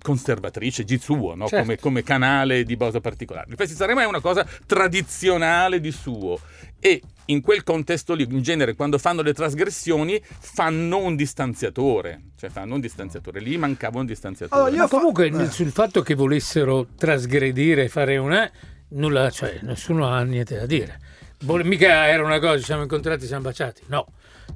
conservatrice 0.02 0.84
di 0.84 0.98
suo, 0.98 1.34
no? 1.34 1.46
Certo. 1.46 1.64
come, 1.64 1.78
come 1.78 2.02
canale 2.02 2.64
di 2.64 2.76
cosa 2.76 3.00
particolare. 3.00 3.46
Il 3.50 3.56
Festival 3.56 3.88
Sanremo 3.88 4.00
è 4.00 4.08
una 4.08 4.20
cosa 4.20 4.46
tradizionale 4.66 5.80
di 5.80 5.92
suo 5.92 6.38
e 6.78 7.00
in 7.26 7.40
quel 7.40 7.62
contesto 7.62 8.14
lì, 8.14 8.26
in 8.28 8.42
genere, 8.42 8.74
quando 8.74 8.98
fanno 8.98 9.22
le 9.22 9.32
trasgressioni, 9.32 10.20
fanno 10.40 10.98
un 10.98 11.14
distanziatore, 11.14 12.22
cioè 12.36 12.50
fanno 12.50 12.74
un 12.74 12.80
distanziatore. 12.80 13.40
Lì 13.40 13.56
mancava 13.56 14.00
un 14.00 14.06
distanziatore. 14.06 14.60
Allora, 14.60 14.74
io 14.74 14.82
Ma 14.82 14.88
fa- 14.88 14.96
comunque 14.96 15.26
eh. 15.26 15.50
sul 15.50 15.70
fatto 15.70 16.02
che 16.02 16.14
volessero 16.14 16.88
trasgredire 16.96 17.84
e 17.84 17.88
fare 17.88 18.16
una 18.16 18.50
nulla, 18.88 19.30
cioè 19.30 19.60
nessuno 19.62 20.08
ha 20.08 20.22
niente 20.22 20.56
da 20.56 20.66
dire. 20.66 20.98
Vole- 21.42 21.64
mica 21.64 22.08
era 22.08 22.24
una 22.24 22.38
cosa, 22.40 22.58
ci 22.58 22.64
siamo 22.64 22.82
incontrati, 22.82 23.20
ci 23.22 23.28
siamo 23.28 23.44
baciati. 23.44 23.82
No, 23.86 24.06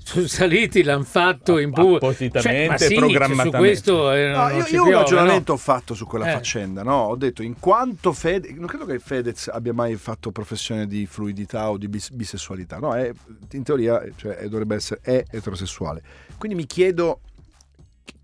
sono 0.02 0.26
saliti, 0.26 0.82
l'hanno 0.82 1.04
fatto 1.04 1.58
in 1.58 1.70
pubblico. 1.72 2.06
Appositamente, 2.06 2.68
ma 2.68 2.76
sì, 2.78 2.88
cioè, 2.88 2.96
programmatamente. 2.98 3.50
su 3.50 3.62
questo 3.62 4.12
eh, 4.12 4.28
No, 4.30 4.48
io, 4.48 4.54
io 4.54 4.58
un 4.60 4.66
piove, 4.66 4.90
ragionamento 4.92 5.52
no? 5.52 5.58
ho 5.58 5.60
fatto 5.60 5.94
su 5.94 6.06
quella 6.06 6.28
Eh. 6.28 6.32
faccenda, 6.32 6.82
no? 6.82 6.94
Ho 7.04 7.16
detto 7.16 7.42
in 7.42 7.58
quanto 7.58 8.12
Fedez, 8.12 8.52
non 8.56 8.66
credo 8.66 8.86
che 8.86 8.98
Fedez 8.98 9.48
abbia 9.48 9.72
mai 9.72 9.94
fatto 9.96 10.30
professione 10.30 10.86
di 10.86 11.06
fluidità 11.06 11.70
o 11.70 11.76
di 11.78 11.88
bis- 11.88 12.10
bisessualità, 12.10 12.78
no? 12.78 12.94
È, 12.94 13.10
in 13.52 13.62
teoria 13.62 14.02
cioè, 14.16 14.36
è- 14.36 14.48
dovrebbe 14.48 14.74
essere 14.76 15.00
è 15.02 15.24
eterosessuale. 15.30 16.02
Quindi 16.38 16.56
mi 16.56 16.66
chiedo 16.66 17.20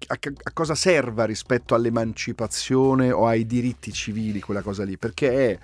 a, 0.08 0.19
a 0.43 0.50
cosa 0.52 0.75
serva 0.75 1.25
rispetto 1.25 1.75
all'emancipazione 1.75 3.11
o 3.12 3.26
ai 3.26 3.46
diritti 3.46 3.93
civili 3.93 4.40
quella 4.40 4.62
cosa 4.62 4.84
lì, 4.84 4.96
perché 4.96 5.50
è 5.50 5.58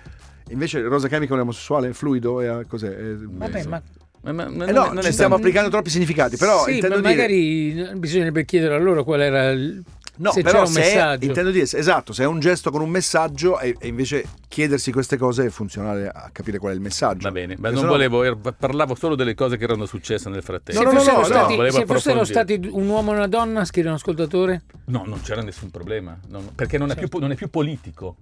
invece 0.49 0.81
Rosa 0.81 1.07
Chemica 1.09 1.31
è 1.33 1.35
un 1.35 1.41
omosessuale, 1.41 1.89
è 1.89 1.93
fluido, 1.93 2.39
è, 2.41 2.65
cos'è? 2.67 2.89
È- 2.89 3.15
Vabbè, 3.15 3.65
ma 3.65 3.81
Ma- 4.27 4.43
ma- 4.45 4.49
ma 4.49 4.65
Eh 4.65 4.71
non 4.71 4.75
no, 4.83 4.89
è- 4.89 4.93
non 4.93 5.01
ci 5.03 5.09
è 5.09 5.11
stiamo 5.11 5.35
tanto- 5.35 5.35
applicando 5.35 5.69
troppi 5.69 5.89
significati, 5.89 6.37
però 6.37 6.63
sì, 6.65 6.75
intendo 6.75 6.95
ma 6.99 7.01
dire... 7.09 7.15
magari 7.15 7.97
bisognerebbe 7.97 8.45
chiedere 8.45 8.75
a 8.75 8.77
loro 8.77 9.03
qual 9.03 9.21
era 9.21 9.49
il... 9.51 9.83
No, 10.19 10.31
se 10.31 10.41
però 10.41 10.63
c'era 10.63 10.67
un 10.67 10.71
se 10.73 10.81
è- 10.81 10.85
messaggio. 10.95 11.25
intendo 11.25 11.51
dire, 11.51 11.63
esatto, 11.71 12.11
se 12.11 12.23
è 12.23 12.25
un 12.25 12.39
gesto 12.39 12.71
con 12.71 12.81
un 12.81 12.89
messaggio 12.89 13.59
e, 13.59 13.75
e 13.79 13.87
invece 13.87 14.25
chiedersi 14.47 14.91
queste 14.91 15.15
cose 15.15 15.45
è 15.45 15.49
funzionale 15.49 16.07
a 16.11 16.29
capire 16.31 16.57
qual 16.57 16.71
è 16.71 16.75
il 16.75 16.81
messaggio. 16.81 17.21
Va 17.27 17.31
bene, 17.31 17.55
ma 17.59 17.67
non 17.69 17.77
sennò- 17.81 17.91
volevo, 17.91 18.23
er- 18.23 18.53
parlavo 18.57 18.95
solo 18.95 19.13
delle 19.13 19.35
cose 19.35 19.57
che 19.57 19.63
erano 19.65 19.85
successe 19.85 20.27
nel 20.29 20.41
frattempo. 20.41 20.81
se 20.81 20.87
no, 20.87 20.91
no, 20.91 20.97
fossero, 20.99 21.19
no, 21.19 21.23
stati, 21.25 21.71
se 21.71 21.85
fossero 21.85 22.23
stati 22.23 22.59
un 22.71 22.87
uomo 22.87 23.11
e 23.13 23.15
una 23.15 23.27
donna, 23.27 23.63
scrive 23.63 23.89
un 23.89 23.93
ascoltatore, 23.93 24.63
No, 24.85 25.03
non 25.05 25.21
c'era 25.21 25.43
nessun 25.43 25.69
problema, 25.69 26.17
no, 26.29 26.39
no, 26.39 26.51
perché 26.55 26.79
non 26.79 26.89
è, 26.89 26.93
Certo. 26.95 27.09
più, 27.09 27.19
non 27.19 27.31
è 27.31 27.35
più 27.35 27.49
politico. 27.51 28.15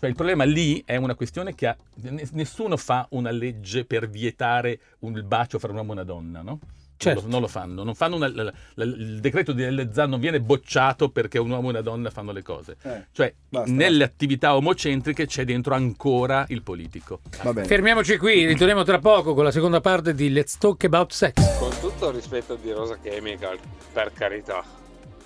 Cioè, 0.00 0.08
il 0.08 0.14
problema 0.16 0.44
lì 0.44 0.82
è 0.86 0.96
una 0.96 1.14
questione 1.14 1.54
che 1.54 1.66
ha, 1.66 1.76
ne- 1.96 2.26
nessuno 2.32 2.78
fa 2.78 3.06
una 3.10 3.30
legge 3.30 3.84
per 3.84 4.08
vietare 4.08 4.80
un, 5.00 5.14
il 5.14 5.24
bacio 5.24 5.58
fra 5.58 5.70
un 5.70 5.76
uomo 5.76 5.90
e 5.90 5.94
una 5.96 6.04
donna, 6.04 6.40
no? 6.40 6.58
Certo. 6.96 7.20
Non, 7.20 7.28
lo, 7.28 7.32
non 7.34 7.40
lo 7.42 7.48
fanno. 7.48 7.82
Non 7.84 7.94
fanno 7.94 8.16
una- 8.16 8.28
la- 8.28 8.52
la- 8.74 8.84
il 8.84 9.20
decreto 9.20 9.52
di 9.52 9.88
Zan 9.92 10.08
non 10.10 10.18
viene 10.20 10.40
bocciato 10.40 11.10
perché 11.10 11.38
un 11.38 11.50
uomo 11.50 11.66
e 11.68 11.70
una 11.70 11.80
donna 11.82 12.08
fanno 12.10 12.32
le 12.32 12.42
cose. 12.42 12.76
Eh, 12.82 13.06
Cioè, 13.12 13.34
Basta, 13.48 13.70
nelle 13.72 14.04
attività 14.04 14.56
omocentriche 14.56 15.26
c'è 15.26 15.44
dentro 15.44 15.74
ancora 15.74 16.46
il 16.48 16.62
politico. 16.62 17.20
va 17.42 17.52
bene. 17.52 17.66
fermiamoci 17.66 18.16
qui, 18.16 18.46
ritorniamo 18.46 18.82
tra 18.84 18.98
poco 19.00 19.34
con 19.34 19.44
la 19.44 19.50
seconda 19.50 19.80
parte 19.80 20.14
di 20.14 20.30
Let's 20.30 20.56
Talk 20.56 20.82
About 20.84 21.12
Sex. 21.12 21.58
Con 21.58 21.70
tutto 21.80 22.08
il 22.08 22.14
rispetto 22.14 22.54
di 22.56 22.70
Rosa 22.72 22.98
Chemical, 23.02 23.58
per 23.92 24.12
carità, 24.14 24.62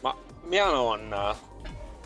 ma 0.01 0.15
mia 0.49 0.69
nonna 0.71 1.53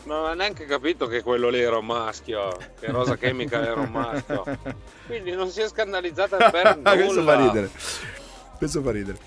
non 0.03 0.25
ha 0.25 0.33
neanche 0.33 0.65
capito 0.65 1.07
che 1.07 1.21
quello 1.21 1.49
lì 1.49 1.59
era 1.59 1.77
un 1.77 1.85
maschio, 1.85 2.55
che 2.79 2.87
Rosa 2.87 3.17
Chemical 3.17 3.63
era 3.63 3.81
un 3.81 3.91
maschio. 3.91 4.43
Quindi 5.05 5.31
non 5.31 5.49
si 5.49 5.61
è 5.61 5.67
scandalizzata 5.67 6.49
per 6.49 6.77
nulla. 6.77 6.95
Questo 6.97 7.23
fa 7.23 7.35
ridere. 7.35 7.69
Questo 8.57 8.81
fa 8.81 8.91
ridere. 8.91 9.17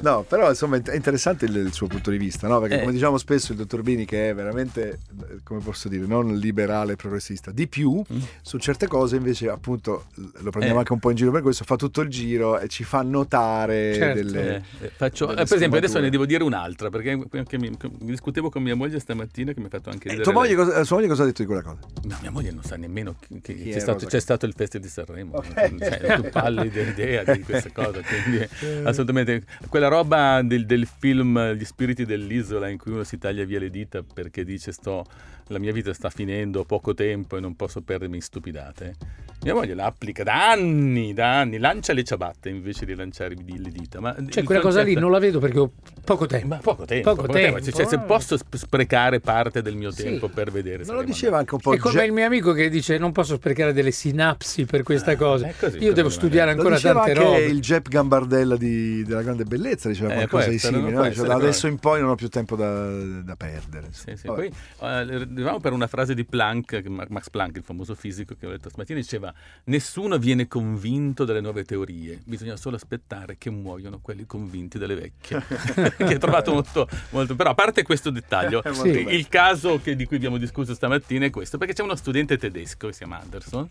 No, 0.00 0.22
però 0.22 0.48
insomma 0.48 0.76
è 0.76 0.94
interessante 0.94 1.46
il, 1.46 1.56
il 1.56 1.72
suo 1.72 1.86
punto 1.86 2.10
di 2.10 2.18
vista, 2.18 2.46
no? 2.48 2.60
Perché 2.60 2.76
Eh. 2.76 2.80
come 2.80 2.92
diciamo 2.92 3.18
spesso 3.18 3.52
il 3.52 3.58
dottor 3.58 3.82
Bini 3.82 4.04
che 4.04 4.30
è 4.30 4.34
veramente, 4.34 4.98
eh, 5.30 5.38
come 5.42 5.60
posso 5.60 5.88
dire, 5.88 6.06
non 6.06 6.36
liberale 6.36 6.96
progressista, 6.96 7.50
di 7.50 7.66
più, 7.66 8.02
Mm. 8.12 8.18
su 8.42 8.58
certe 8.58 8.86
cose 8.86 9.16
invece 9.16 9.48
appunto 9.48 10.06
lo 10.14 10.50
prendiamo 10.50 10.76
Eh. 10.76 10.78
anche 10.80 10.92
un 10.92 10.98
po' 10.98 11.10
in 11.10 11.16
giro 11.16 11.30
per 11.30 11.42
questo, 11.42 11.64
fa 11.64 11.76
tutto 11.76 12.00
il 12.02 12.08
giro 12.08 12.58
e 12.58 12.68
ci 12.68 12.84
fa 12.84 13.02
notare 13.02 13.94
Certo. 13.94 14.14
delle... 14.22 14.56
Eh, 14.80 14.84
eh, 14.86 14.90
faccio- 14.94 15.26
delle 15.26 15.42
eh, 15.42 15.44
per 15.44 15.56
esempio, 15.56 15.78
adesso 15.78 15.98
ne 16.00 16.10
devo 16.10 16.26
dire 16.26 16.42
un'altra 16.44 16.90
perché 16.90 17.18
anche 17.32 17.58
mi, 17.58 17.76
discutevo 18.00 18.50
con 18.50 18.62
mia 18.62 18.74
moglie 18.76 18.98
stamattina 18.98 19.52
che 19.52 19.60
mi 19.60 19.66
ha 19.66 19.70
fatto 19.70 19.90
anche 19.90 20.08
Eh, 20.10 20.20
tua 20.20 20.32
moglie 20.32 20.54
cosa, 20.54 20.84
sua 20.84 20.96
moglie 20.96 21.08
cosa 21.08 21.22
ha 21.22 21.26
detto 21.26 21.42
di 21.42 21.46
quella 21.48 21.62
cosa? 21.62 21.78
No, 22.04 22.16
mia 22.20 22.30
moglie 22.30 22.50
non 22.50 22.62
sa 22.62 22.76
nemmeno 22.76 23.16
che, 23.18 23.40
che 23.54 23.70
c'è, 23.70 23.78
stato, 23.80 24.06
c'è 24.06 24.20
stato 24.20 24.46
il 24.46 24.54
Festival 24.56 24.86
di 24.86 24.92
Sanremo. 24.92 25.36
Ok. 25.36 25.76
Cioè, 25.78 26.14
tu 26.20 26.28
pallida 26.30 26.80
idea 26.80 27.24
di 27.32 27.40
questa 27.40 27.70
cosa. 27.72 28.00
Quindi, 28.02 28.46
assolutamente. 28.84 29.44
Quella 29.78 29.94
roba 29.94 30.42
del, 30.42 30.66
del 30.66 30.88
film 30.88 31.52
Gli 31.52 31.64
spiriti 31.64 32.04
dell'isola 32.04 32.66
in 32.66 32.78
cui 32.78 32.90
uno 32.90 33.04
si 33.04 33.16
taglia 33.16 33.44
via 33.44 33.60
le 33.60 33.70
dita 33.70 34.02
perché 34.02 34.42
dice 34.42 34.72
sto, 34.72 35.04
la 35.48 35.58
mia 35.58 35.72
vita 35.72 35.92
sta 35.92 36.10
finendo, 36.10 36.60
ho 36.60 36.64
poco 36.64 36.94
tempo 36.94 37.36
e 37.36 37.40
non 37.40 37.54
posso 37.56 37.80
perdermi 37.82 38.16
in 38.16 38.22
stupidate. 38.22 38.94
Mia 39.42 39.54
moglie 39.54 39.74
la 39.74 39.84
applica 39.86 40.24
da 40.24 40.50
anni, 40.50 41.14
da 41.14 41.38
anni, 41.38 41.58
lancia 41.58 41.92
le 41.92 42.02
ciabatte 42.02 42.48
invece 42.48 42.84
di 42.84 42.94
lanciare 42.96 43.36
le 43.36 43.70
dita. 43.70 44.00
Ma 44.00 44.14
Cioè, 44.28 44.42
quella 44.42 44.60
cosa 44.60 44.78
lì 44.80 44.94
concetto- 44.94 45.00
non 45.00 45.10
la 45.12 45.18
vedo 45.20 45.38
perché 45.38 45.58
ho 45.60 45.70
poco 46.04 46.26
tempo. 46.26 46.46
ma 46.48 46.56
poco 46.56 46.84
tempo, 46.84 47.10
Poco 47.10 47.22
poco 47.22 47.38
tempo. 47.38 47.58
tempo, 47.60 47.70
Cioè, 47.76 47.86
se 47.86 47.94
eh. 47.94 47.98
posso 48.00 48.36
sp- 48.36 48.56
sprecare 48.56 49.20
parte 49.20 49.62
del 49.62 49.76
mio 49.76 49.92
Sì. 49.92 50.02
tempo 50.02 50.28
per 50.28 50.50
vedere. 50.50 50.84
Me 50.84 50.92
lo 50.92 51.04
diceva 51.04 51.38
anche 51.38 51.54
un 51.54 51.60
po' 51.60 51.72
È 51.72 51.76
come 51.78 51.94
Ge- 51.94 52.04
il 52.06 52.12
mio 52.12 52.26
amico 52.26 52.52
che 52.52 52.68
dice 52.68 52.98
non 52.98 53.12
posso 53.12 53.36
sprecare 53.36 53.72
delle 53.72 53.92
sinapsi 53.92 54.64
per 54.64 54.82
questa 54.82 55.14
cosa. 55.16 55.46
è 55.46 55.54
così, 55.56 55.78
Io 55.84 55.92
devo 55.92 56.08
studiare 56.08 56.50
ancora 56.50 56.74
diceva 56.74 56.94
tante 57.04 57.10
anche 57.12 57.22
robe. 57.22 57.44
il 57.44 57.60
Jep 57.60 57.88
Gambardella 57.88 58.56
di- 58.56 59.04
della 59.04 59.22
grande 59.22 59.44
bellezza, 59.44 59.88
diceva 59.88 60.10
Eh, 60.10 60.14
qualcosa 60.26 60.48
di 60.48 60.58
simile. 60.58 60.90
no? 60.90 61.08
Da 61.08 61.34
adesso 61.34 61.68
in 61.68 61.78
poi 61.78 62.00
non 62.00 62.10
ho 62.10 62.14
più 62.16 62.28
tempo 62.28 62.56
da, 62.56 62.88
da 63.22 63.36
perdere. 63.36 63.86
Sì, 63.92 64.16
sì. 64.16 64.26
Poi 64.26 64.46
eh, 64.80 65.26
arriviamo 65.40 65.60
per 65.60 65.72
una 65.72 65.86
frase 65.86 66.14
di 66.14 66.24
Planck, 66.24 66.84
Max 66.86 67.30
Planck, 67.30 67.56
il 67.56 67.62
famoso 67.62 67.94
fisico 67.94 68.34
che 68.38 68.46
ho 68.46 68.50
letto 68.50 68.68
stamattina, 68.68 68.98
diceva: 68.98 69.32
Nessuno 69.64 70.18
viene 70.18 70.48
convinto 70.48 71.24
dalle 71.24 71.40
nuove 71.40 71.64
teorie, 71.64 72.20
bisogna 72.24 72.56
solo 72.56 72.76
aspettare 72.76 73.36
che 73.38 73.50
muoiano 73.50 74.00
quelli 74.00 74.26
convinti 74.26 74.78
dalle 74.78 74.94
vecchie. 74.94 75.42
che 75.96 76.14
ho 76.14 76.18
trovato 76.18 76.52
molto, 76.52 76.88
molto. 77.10 77.34
Però, 77.36 77.50
a 77.50 77.54
parte 77.54 77.82
questo 77.82 78.10
dettaglio, 78.10 78.62
molto 78.74 78.86
il- 78.88 79.28
caso 79.28 79.80
che- 79.82 79.96
di 79.96 80.06
cui 80.06 80.16
abbiamo 80.16 80.38
discusso 80.38 80.74
stamattina 80.74 81.24
è 81.26 81.30
questo: 81.30 81.58
perché 81.58 81.74
c'è 81.74 81.82
uno 81.82 81.96
studente 81.96 82.36
tedesco 82.38 82.86
che 82.88 82.92
si 82.92 82.98
chiama 83.00 83.20
Anderson 83.20 83.68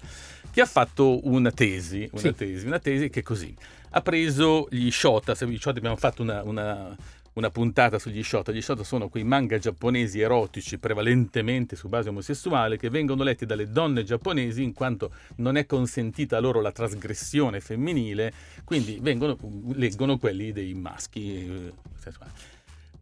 che 0.51 0.61
ha 0.61 0.65
fatto 0.65 1.27
una 1.27 1.51
tesi, 1.51 2.07
una 2.11 2.21
Sì. 2.21 2.33
tesi, 2.33 2.65
una 2.65 2.79
tesi 2.79 3.09
che 3.09 3.19
è 3.19 3.23
così. 3.23 3.55
Ha 3.91 4.01
preso 4.01 4.67
gli 4.69 4.89
shota, 4.91 5.33
gli 5.45 5.57
shota 5.57 5.77
abbiamo 5.77 5.95
fatto 5.95 6.21
una- 6.21 6.43
una 6.43 6.95
una 7.37 7.49
puntata 7.51 7.99
sugli 7.99 8.23
shota. 8.23 8.51
Gli 8.51 8.61
shota 8.61 8.83
sono 8.83 9.09
quei 9.09 9.23
manga 9.23 9.57
giapponesi 9.59 10.19
erotici, 10.19 10.79
prevalentemente 10.79 11.75
su 11.75 11.87
base 11.87 12.09
omosessuale, 12.09 12.77
che 12.77 12.89
vengono 12.89 13.23
letti 13.23 13.45
dalle 13.45 13.69
donne 13.69 14.03
giapponesi 14.03 14.63
in 14.63 14.73
quanto 14.73 15.11
non 15.37 15.55
è 15.55 15.65
consentita 15.65 16.39
loro 16.39 16.61
la 16.61 16.71
trasgressione 16.71 17.59
femminile, 17.59 18.33
quindi 18.63 18.97
vengono, 18.99 19.37
leggono 19.73 20.17
quelli 20.17 20.51
dei 20.51 20.73
maschi 20.73 21.45
eh. 21.45 21.73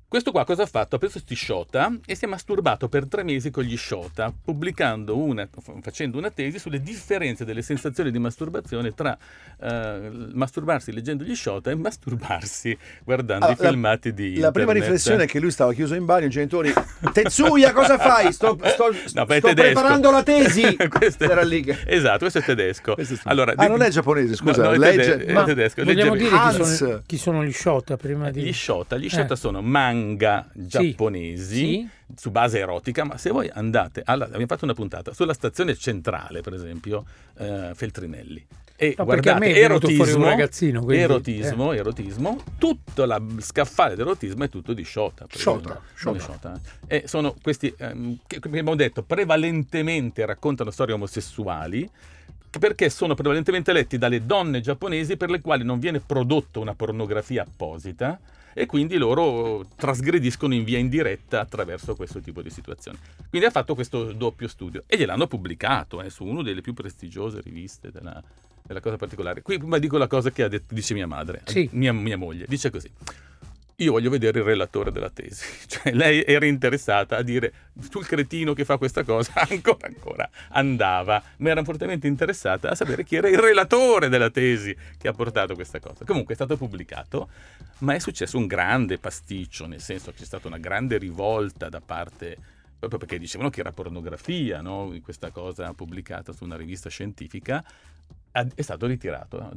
Questo 0.07 0.31
qua 0.31 0.45
cosa 0.45 0.63
ha 0.63 0.65
fatto? 0.67 0.95
Ha 0.95 1.00
preso 1.00 1.13
questi 1.13 1.35
shota 1.35 1.91
e 2.05 2.15
si 2.15 2.24
è 2.25 2.27
masturbato 2.27 2.88
per 2.88 3.07
tre 3.07 3.24
mesi 3.24 3.50
con 3.51 3.63
gli 3.63 3.75
shota, 3.75 4.31
pubblicando 4.43 5.17
una, 5.17 5.47
facendo 5.81 6.17
una 6.17 6.29
tesi 6.29 6.57
sulle 6.59 6.79
differenze 6.79 7.43
delle 7.43 7.62
sensazioni 7.62 8.12
di 8.12 8.19
masturbazione 8.19 8.93
tra 8.93 9.17
eh, 9.59 10.09
masturbarsi 10.31 10.93
leggendo 10.93 11.24
gli 11.24 11.35
shota 11.35 11.71
e 11.71 11.75
masturbarsi 11.75 12.77
guardando 13.03 13.45
Allora, 13.47 13.63
i 13.63 13.67
filmati 13.71 14.13
di 14.13 14.38
La 14.38 14.51
prima 14.51 14.67
internet. 14.71 14.83
riflessione 14.83 15.24
è 15.24 15.27
che 15.27 15.39
lui 15.39 15.51
stava 15.51 15.74
chiuso 15.74 15.95
in 15.95 16.05
bagno, 16.05 16.27
i 16.27 16.29
genitori 16.29 16.71
Tetsuya 17.12 17.74
cosa 17.74 17.97
fai? 17.97 18.31
Sto, 18.31 18.57
sto- 18.63 18.91
No, 19.15 19.25
è 19.25 19.38
sto 19.39 19.53
preparando 19.53 20.12
la 20.12 20.24
tesi 20.24 20.77
Questo 20.88 21.24
è- 21.25 21.29
Era 21.29 21.43
lì 21.43 21.62
che... 21.62 21.77
Esatto, 21.88 22.19
questo 22.19 22.39
è 22.39 22.43
tedesco. 22.43 22.93
Questo 22.93 23.15
è. 23.15 23.17
Allora, 23.24 23.53
Ah, 23.55 23.63
di- 23.65 23.69
non 23.71 23.81
è 23.81 23.89
giapponese, 23.89 24.35
scusa, 24.35 24.62
No, 24.62 24.67
no, 24.69 24.75
è 24.75 24.77
legge- 24.77 25.25
è 25.25 25.33
ma 25.33 25.43
tedesco. 25.43 25.83
Vogliamo 25.83 26.13
legge- 26.13 26.29
dire 26.29 26.39
chi 26.57 26.63
sono, 26.75 27.01
chi 27.05 27.17
sono 27.17 27.43
gli 27.43 27.51
shota 27.51 27.97
prima 27.97 28.29
di... 28.31 28.41
Gli 28.43 28.53
shota, 28.53 28.97
gli 28.97 29.05
Eh. 29.05 29.09
shota 29.09 29.35
sono 29.35 29.62
manga 29.62 30.03
giapponesi 30.53 31.55
Sì. 31.55 31.88
su 32.15 32.31
base 32.31 32.59
erotica, 32.59 33.03
ma 33.03 33.17
se 33.17 33.31
voi 33.31 33.50
andate, 33.51 34.01
alla, 34.05 34.25
abbiamo 34.25 34.45
fatto 34.45 34.65
una 34.65 34.74
puntata 34.74 35.13
sulla 35.13 35.33
stazione 35.33 35.75
centrale, 35.75 36.41
per 36.41 36.53
esempio, 36.53 37.03
eh, 37.38 37.71
Feltrinelli. 37.74 38.45
E 38.77 38.93
No, 38.97 39.05
guardate, 39.05 39.55
erotismo, 39.55 40.25
ragazzino, 40.25 40.83
quindi, 40.83 41.01
erotismo, 41.03 41.71
erotismo, 41.71 42.43
tutto 42.57 43.05
la 43.05 43.21
scaffale 43.39 43.95
dell'erotismo 43.95 44.43
è 44.43 44.50
tutto 44.50 44.74
di 44.74 44.83
shota. 44.83 45.25
Shota, 45.29 45.81
esempio. 45.95 46.19
shota. 46.19 46.51
Sono 46.53 46.59
E 46.88 47.03
sono 47.07 47.35
questi, 47.41 47.74
ehm, 47.77 48.17
che 48.27 48.39
come 48.39 48.59
abbiamo 48.59 48.75
detto, 48.75 49.01
prevalentemente 49.01 50.25
raccontano 50.25 50.71
storie 50.71 50.93
omosessuali, 50.93 51.89
perché 52.59 52.89
sono 52.89 53.15
prevalentemente 53.15 53.74
letti 53.74 53.97
dalle 53.97 54.25
donne 54.25 54.62
giapponesi 54.62 55.17
per 55.17 55.29
le 55.29 55.41
quali 55.41 55.63
non 55.63 55.79
viene 55.79 56.00
prodotta 56.00 56.59
una 56.59 56.74
pornografia 56.75 57.43
apposita 57.43 58.19
e 58.53 58.65
quindi 58.65 58.95
loro 58.97 59.65
trasgrediscono 59.75 60.53
in 60.53 60.63
via 60.63 60.77
indiretta 60.77 61.41
attraverso 61.41 61.95
questo 61.95 62.21
tipo 62.21 62.41
di 62.41 62.50
situazioni. 62.50 62.97
Quindi 63.29 63.47
ha 63.47 63.51
fatto 63.51 63.75
questo 63.75 64.13
doppio 64.13 64.47
studio 64.47 64.83
e 64.88 64.97
gliel'hanno 64.97 65.27
pubblicato 65.27 66.01
eh, 66.01 66.09
su 66.09 66.24
una 66.24 66.41
delle 66.41 66.62
più 66.62 66.74
prestigiose 66.74 67.41
riviste 67.41 67.91
della, 67.91 68.24
della 68.65 68.79
cosa 68.79 68.95
particolare. 68.95 69.41
Qui 69.41 69.57
prima 69.57 69.77
dico 69.77 69.97
la 69.97 70.07
cosa 70.07 70.31
che 70.31 70.43
ha 70.43 70.47
detto, 70.47 70.74
dice 70.74 70.93
mia 70.93 71.07
madre, 71.07 71.41
Sì. 71.45 71.67
mia, 71.74 71.91
mia 71.91 72.17
moglie, 72.17 72.45
dice 72.47 72.69
così. 72.69 72.89
Io 73.79 73.91
voglio 73.91 74.10
vedere 74.10 74.39
il 74.39 74.46
relatore 74.46 74.91
della 74.91 75.10
tesi. 75.10 75.44
Cioè, 75.67 75.94
lei 75.94 76.24
era 76.24 76.46
interessata 76.46 77.17
a 77.17 77.22
dire 77.22 77.51
sul 77.89 78.05
cretino 78.05 78.53
che 78.53 78.63
fa 78.63 78.77
questa 78.77 79.03
cosa, 79.03 79.34
ancora, 79.50 79.88
ancora 79.88 80.29
andava, 80.50 81.22
ma 81.38 81.50
era 81.50 81.63
fortemente 81.63 82.08
interessata 82.08 82.70
a 82.70 82.75
sapere 82.75 83.03
chi 83.03 83.17
era 83.17 83.27
il 83.27 83.38
relatore 83.38 84.08
della 84.08 84.29
tesi 84.29 84.75
che 84.98 85.08
ha 85.08 85.13
portato 85.13 85.55
questa 85.55 85.79
cosa. 85.79 86.05
Comunque 86.05 86.34
è 86.34 86.38
stato 86.38 86.55
pubblicato, 86.55 87.29
ma 87.79 87.94
è 87.94 88.00
successo 88.00 88.38
un 88.38 88.48
grande 88.48 88.98
pasticcio, 88.98 89.65
nel 89.65 89.82
senso 89.82 90.12
che 90.12 90.20
c'è 90.20 90.25
stata 90.25 90.48
una 90.48 90.60
grande 90.60 90.98
rivolta 90.98 91.67
da 91.67 91.82
parte 91.82 92.38
proprio 92.87 92.99
perché 92.99 93.19
dicevano 93.19 93.49
che 93.49 93.59
era 93.59 93.71
pornografia, 93.71 94.61
no? 94.61 94.93
questa 95.03 95.31
cosa 95.31 95.73
pubblicata 95.73 96.31
su 96.33 96.43
una 96.43 96.57
rivista 96.57 96.89
scientifica, 96.89 97.63
è 98.53 98.61
stato 98.61 98.85
ritirato. 98.85 99.49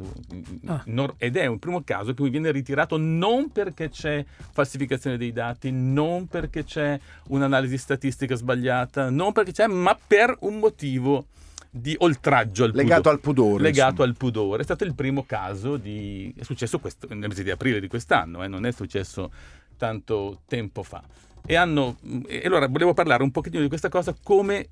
Ah. 0.66 0.82
Nor- 0.86 1.14
ed 1.18 1.36
è 1.36 1.46
un 1.46 1.58
primo 1.58 1.82
caso 1.82 2.10
in 2.10 2.16
cui 2.16 2.30
viene 2.30 2.52
ritirato 2.52 2.96
non 2.96 3.50
perché 3.50 3.88
c'è 3.88 4.24
falsificazione 4.52 5.16
dei 5.16 5.32
dati, 5.32 5.72
non 5.72 6.28
perché 6.28 6.62
c'è 6.62 6.98
un'analisi 7.28 7.76
statistica 7.76 8.36
sbagliata, 8.36 9.10
non 9.10 9.32
perché 9.32 9.50
c'è, 9.50 9.66
ma 9.66 9.98
per 10.06 10.36
un 10.40 10.60
motivo 10.60 11.26
di 11.70 11.94
oltraggio 11.98 12.64
al 12.64 12.70
Legato 12.72 13.00
pudore. 13.00 13.14
al 13.14 13.20
pudore. 13.20 13.62
Legato 13.62 13.90
insomma. 13.90 14.08
al 14.08 14.16
pudore. 14.16 14.60
È 14.60 14.64
stato 14.64 14.84
il 14.84 14.94
primo 14.94 15.24
caso 15.24 15.76
di... 15.76 16.32
è 16.36 16.44
successo 16.44 16.78
questo, 16.78 17.08
nel 17.10 17.28
mese 17.28 17.42
di 17.42 17.50
aprile 17.50 17.80
di 17.80 17.88
quest'anno, 17.88 18.44
eh, 18.44 18.48
non 18.48 18.64
è 18.64 18.70
successo 18.70 19.32
tanto 19.76 20.42
tempo 20.46 20.84
fa. 20.84 21.02
E 21.46 21.54
hanno... 21.56 21.96
E 22.26 22.42
allora 22.44 22.66
volevo 22.68 22.94
parlare 22.94 23.22
un 23.22 23.30
pochettino 23.30 23.62
di 23.62 23.68
questa 23.68 23.88
cosa 23.88 24.14
come 24.22 24.66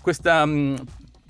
questa 0.00 0.44
mh, 0.44 0.84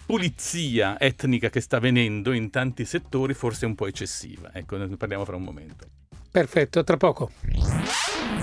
pulizia 0.06 0.98
etnica 0.98 1.48
che 1.48 1.60
sta 1.60 1.76
avvenendo 1.76 2.32
in 2.32 2.50
tanti 2.50 2.84
settori 2.84 3.34
forse 3.34 3.64
è 3.64 3.68
un 3.68 3.74
po' 3.74 3.86
eccessiva. 3.86 4.50
Ecco, 4.52 4.76
ne 4.76 4.96
parliamo 4.96 5.24
fra 5.24 5.36
un 5.36 5.42
momento. 5.42 5.86
Perfetto, 6.30 6.82
tra 6.82 6.96
poco. 6.96 7.30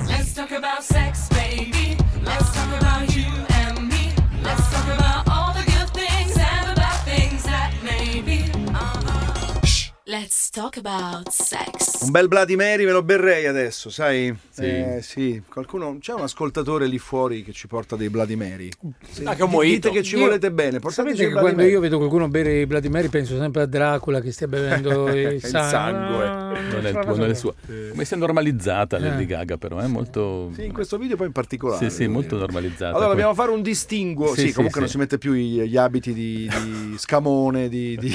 Let's 0.07 0.33
talk 0.33 0.51
about 0.51 0.81
sex, 0.81 1.27
baby. 1.29 1.97
Let's 2.23 2.51
talk 2.53 2.81
about 2.81 3.13
you 3.13 3.27
and 3.50 3.79
me. 3.79 4.13
Let's 4.41 4.69
talk 4.71 4.88
about 4.97 5.20
Let's 10.12 10.50
talk 10.50 10.75
about 10.84 11.30
sex. 11.30 12.01
Un 12.01 12.12
bel 12.12 12.27
Bloody 12.27 12.58
Mary 12.58 12.84
me 12.84 12.91
lo 12.91 13.01
berrei 13.01 13.46
adesso, 13.46 13.89
sai? 13.89 14.36
Sì. 14.50 14.62
Eh, 14.63 15.00
sì. 15.01 15.41
Qualcuno, 15.48 16.00
c'è 16.01 16.12
un 16.12 16.20
ascoltatore 16.24 16.86
lì 16.86 16.98
fuori 17.00 17.46
che 17.46 17.53
ci 17.53 17.68
porta 17.68 17.96
dei 17.96 18.10
Bloody 18.10 18.36
Mary. 18.36 18.70
Sì. 19.10 19.24
Ah, 19.24 19.36
che 19.36 19.44
un 19.44 19.58
Dite 19.62 19.89
che 19.89 20.03
ci 20.03 20.18
Io- 20.18 20.25
volete 20.25 20.51
bene, 20.51 20.82
Sapete 20.89 21.27
che 21.27 21.32
quando 21.32 21.62
Mary. 21.62 21.70
io 21.70 21.80
vedo 21.80 21.96
qualcuno 21.98 22.27
bere 22.27 22.60
i 22.60 22.65
Bloody 22.65 22.89
Mary 22.89 23.08
penso 23.08 23.38
sempre 23.38 23.62
a 23.62 23.65
Dracula 23.65 24.20
che 24.20 24.34
stia 24.34 24.48
bevendo 24.48 25.08
il 25.15 25.34
Il 25.36 25.44
sangue. 25.46 25.70
sangue. 25.70 26.25
Ah, 26.27 26.60
Non 26.72 26.86
è 26.86 26.89
il 26.89 27.00
tuo, 27.00 27.15
non 27.15 27.24
è 27.24 27.30
il 27.30 27.38
suo. 27.38 27.56
Come 27.91 28.03
si 28.03 28.13
è 28.13 28.18
normalizzata 28.18 28.98
Eh. 28.98 29.00
Lady 29.00 29.25
Gaga 29.25 29.56
però, 29.58 29.77
è 29.77 29.88
molto... 29.88 30.51
Sì, 30.56 30.65
in 30.65 30.74
questo 30.74 30.98
video 30.98 31.15
poi 31.15 31.27
in 31.27 31.32
particolare. 31.32 31.89
Sì, 31.89 31.96
sì, 31.96 32.08
molto 32.08 32.36
normalizzata. 32.36 32.94
Allora 32.98 33.12
dobbiamo 33.12 33.34
fare 33.34 33.51
un 33.51 33.62
distinguo. 33.62 34.34
Sì, 34.34 34.41
Sì, 34.41 34.48
sì, 34.48 34.53
comunque 34.56 34.80
sì. 34.80 34.80
non 34.82 34.89
si 34.89 34.98
mette 34.98 35.18
più 35.18 35.32
gli, 35.34 35.62
gli 35.62 35.77
abiti 35.77 36.12
di, 36.13 36.50
di 36.65 36.96
scamone, 37.00 37.70
di, 37.70 37.96
di, 37.98 38.13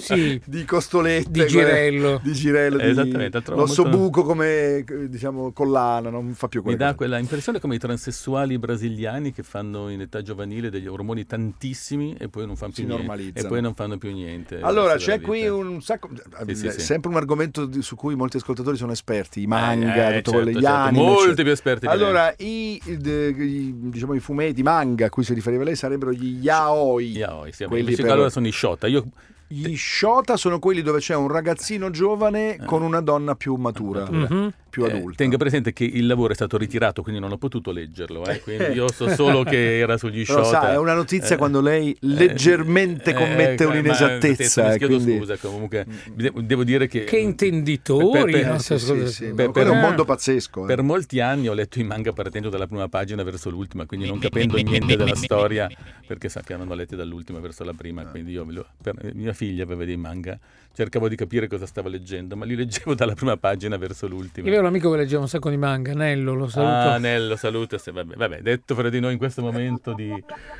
Sì. 0.00 0.40
di 0.44 0.64
costolette. 0.64 1.34
Di 1.42 1.46
girello. 1.48 2.20
di 2.22 2.32
girello, 2.32 2.76
di 2.78 2.88
Esattamente, 2.88 3.42
l'osso 3.46 3.82
molto- 3.82 3.96
buco 3.98 4.22
come 4.24 4.84
diciamo 5.08 5.52
collana, 5.52 6.10
non 6.10 6.32
fa 6.34 6.48
più 6.48 6.60
Mi 6.60 6.64
quelle 6.66 6.78
dà 6.78 6.94
quella 6.94 7.18
impressione 7.18 7.60
come 7.60 7.74
i 7.74 7.78
transessuali 7.78 8.58
brasiliani 8.58 9.32
che 9.32 9.42
fanno 9.42 9.88
in 9.88 10.00
età 10.00 10.22
giovanile 10.22 10.70
degli 10.70 10.86
ormoni 10.86 11.26
tantissimi 11.26 12.14
e 12.18 12.28
poi 12.28 12.46
non 12.46 12.56
fanno 12.56 12.72
più 12.74 12.86
niente. 12.86 13.40
E 13.40 13.46
poi 13.46 13.60
non 13.60 13.74
fanno 13.74 13.98
più 13.98 14.12
niente. 14.12 14.60
Allora, 14.60 14.96
c'è 14.96 15.20
qui 15.20 15.46
un 15.48 15.80
sacco, 15.82 16.08
Sì, 16.46 16.54
sì, 16.54 16.70
sì. 16.70 16.80
sempre 16.80 17.10
un 17.10 17.16
argomento 17.16 17.66
di- 17.66 17.82
su 17.82 17.96
cui 17.96 18.14
molti 18.14 18.36
ascoltatori 18.38 18.76
sono 18.76 18.92
esperti, 18.92 19.42
i 19.42 19.46
manga, 19.46 19.84
Eh, 19.86 20.16
tutto 20.16 20.30
certo, 20.30 20.30
quello, 20.32 20.50
gli 20.50 20.62
certo, 20.62 20.68
anime, 20.76 21.02
molti 21.04 21.42
più 21.42 21.52
esperti 21.52 21.86
di 21.86 21.92
Allora, 21.92 22.34
i, 22.38 22.80
i- 22.84 22.96
de- 22.96 23.28
i- 23.28 23.74
diciamo, 23.90 24.14
i 24.14 24.20
fumetti, 24.20 24.60
i 24.60 24.62
manga 24.62 25.06
a 25.06 25.10
cui 25.10 25.24
si 25.24 25.34
riferiva 25.34 25.64
lei 25.64 25.76
sarebbero 25.76 26.12
gli 26.12 26.38
yaoi. 26.42 27.10
Yaoi, 27.12 27.52
sì, 27.52 27.64
Quelli 27.64 27.80
invece 27.82 28.02
per- 28.02 28.10
allora 28.12 28.30
sono 28.30 28.46
i 28.46 28.52
shota. 28.52 28.86
Io 28.86 29.04
Gli 29.48 29.76
shota 29.76 30.36
sono 30.36 30.58
quelli 30.58 30.82
dove 30.82 30.98
c'è 30.98 31.14
un 31.14 31.28
ragazzino 31.28 31.90
giovane 31.90 32.56
con 32.64 32.82
una 32.82 33.00
donna 33.00 33.34
più 33.36 33.54
matura, 33.54 34.06
Mhm. 34.10 34.52
Più 34.76 34.84
eh, 34.84 34.90
adulta. 34.92 35.16
tenga 35.16 35.36
presente 35.38 35.72
che 35.72 35.84
il 35.84 36.06
lavoro 36.06 36.32
è 36.32 36.34
stato 36.34 36.58
ritirato, 36.58 37.00
quindi 37.02 37.18
non 37.20 37.32
ho 37.32 37.38
potuto 37.38 37.70
leggerlo. 37.72 38.26
eh, 38.26 38.40
quindi 38.40 38.64
io 38.76 38.90
so 38.92 39.08
solo 39.08 39.42
che 39.42 39.78
era 39.78 39.96
sugli 39.96 40.24
Però 40.26 40.44
shota. 40.44 40.60
sa, 40.60 40.72
è 40.72 40.76
una 40.78 40.92
notizia 40.94 41.34
Eh, 41.34 41.38
quando 41.38 41.60
lei 41.62 41.96
leggermente 42.00 43.10
eh, 43.10 43.14
commette 43.14 43.62
eh, 43.62 43.66
ma- 43.66 43.72
un'inesattezza. 43.72 44.66
Mi 44.68 44.74
eh, 44.74 44.78
chiedo 44.78 44.94
quindi- 44.96 45.16
scusa, 45.18 45.36
comunque 45.36 45.86
devo, 46.12 46.40
devo 46.42 46.64
dire 46.64 46.86
che... 46.88 47.04
Che 47.04 47.16
intenditori, 47.16 48.30
Per- 48.32 48.40
per- 48.42 48.46
nostri 48.50 48.78
Sì, 48.78 48.86
sì, 48.86 49.06
sì, 49.06 49.24
Per- 49.32 49.46
ma 49.46 49.52
quello 49.52 49.68
è 49.68 49.70
un 49.72 49.78
per- 49.78 49.86
mondo 49.88 50.04
pazzesco. 50.04 50.62
eh. 50.64 50.66
Per 50.66 50.82
molti 50.82 51.20
anni 51.20 51.48
ho 51.48 51.54
letto 51.54 51.78
i 51.80 51.84
manga 51.84 52.12
partendo 52.12 52.48
dalla 52.50 52.66
prima 52.66 52.88
pagina 52.88 53.22
verso 53.22 53.48
l'ultima, 53.50 53.86
quindi 53.86 54.06
non 54.06 54.18
capendo 54.18 54.56
niente 54.56 54.96
della 54.96 55.14
storia, 55.14 55.68
perché 56.06 56.28
sa 56.28 56.42
che 56.42 56.52
erano 56.52 56.74
letti 56.74 56.96
dall'ultima 56.96 57.38
verso 57.40 57.64
la 57.64 57.72
prima, 57.72 58.04
quindi 58.04 58.32
io, 58.32 58.44
lo- 58.48 58.66
per- 58.82 59.12
mia 59.14 59.32
figlia 59.32 59.62
aveva 59.62 59.84
dei 59.84 59.96
manga, 59.96 60.38
cercavo 60.76 61.08
di 61.08 61.16
capire 61.16 61.48
cosa 61.48 61.64
stava 61.64 61.88
leggendo, 61.88 62.36
ma 62.36 62.44
li 62.44 62.54
leggevo 62.54 62.94
dalla 62.94 63.14
prima 63.14 63.36
pagina 63.38 63.78
verso 63.78 64.06
l'ultima. 64.06 64.46
Io 64.46 64.52
avevo 64.52 64.68
un 64.68 64.74
amico 64.74 64.90
che 64.90 64.98
leggeva 64.98 65.22
un 65.22 65.28
sacco 65.28 65.48
di 65.48 65.56
manga, 65.56 65.94
Nello, 65.94 66.34
lo 66.34 66.48
saluto. 66.48 66.70
Ah, 66.90 66.98
Nello, 66.98 67.36
saluta. 67.36 67.78
se- 67.78 67.90
Vabbè, 67.92 68.14
vabbè, 68.14 68.40
detto 68.42 68.74
fra 68.74 68.90
di 68.90 69.00
noi 69.00 69.12
in 69.12 69.18
questo 69.18 69.40
momento 69.40 69.94
di, 69.94 70.12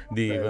di- 0.09 0.41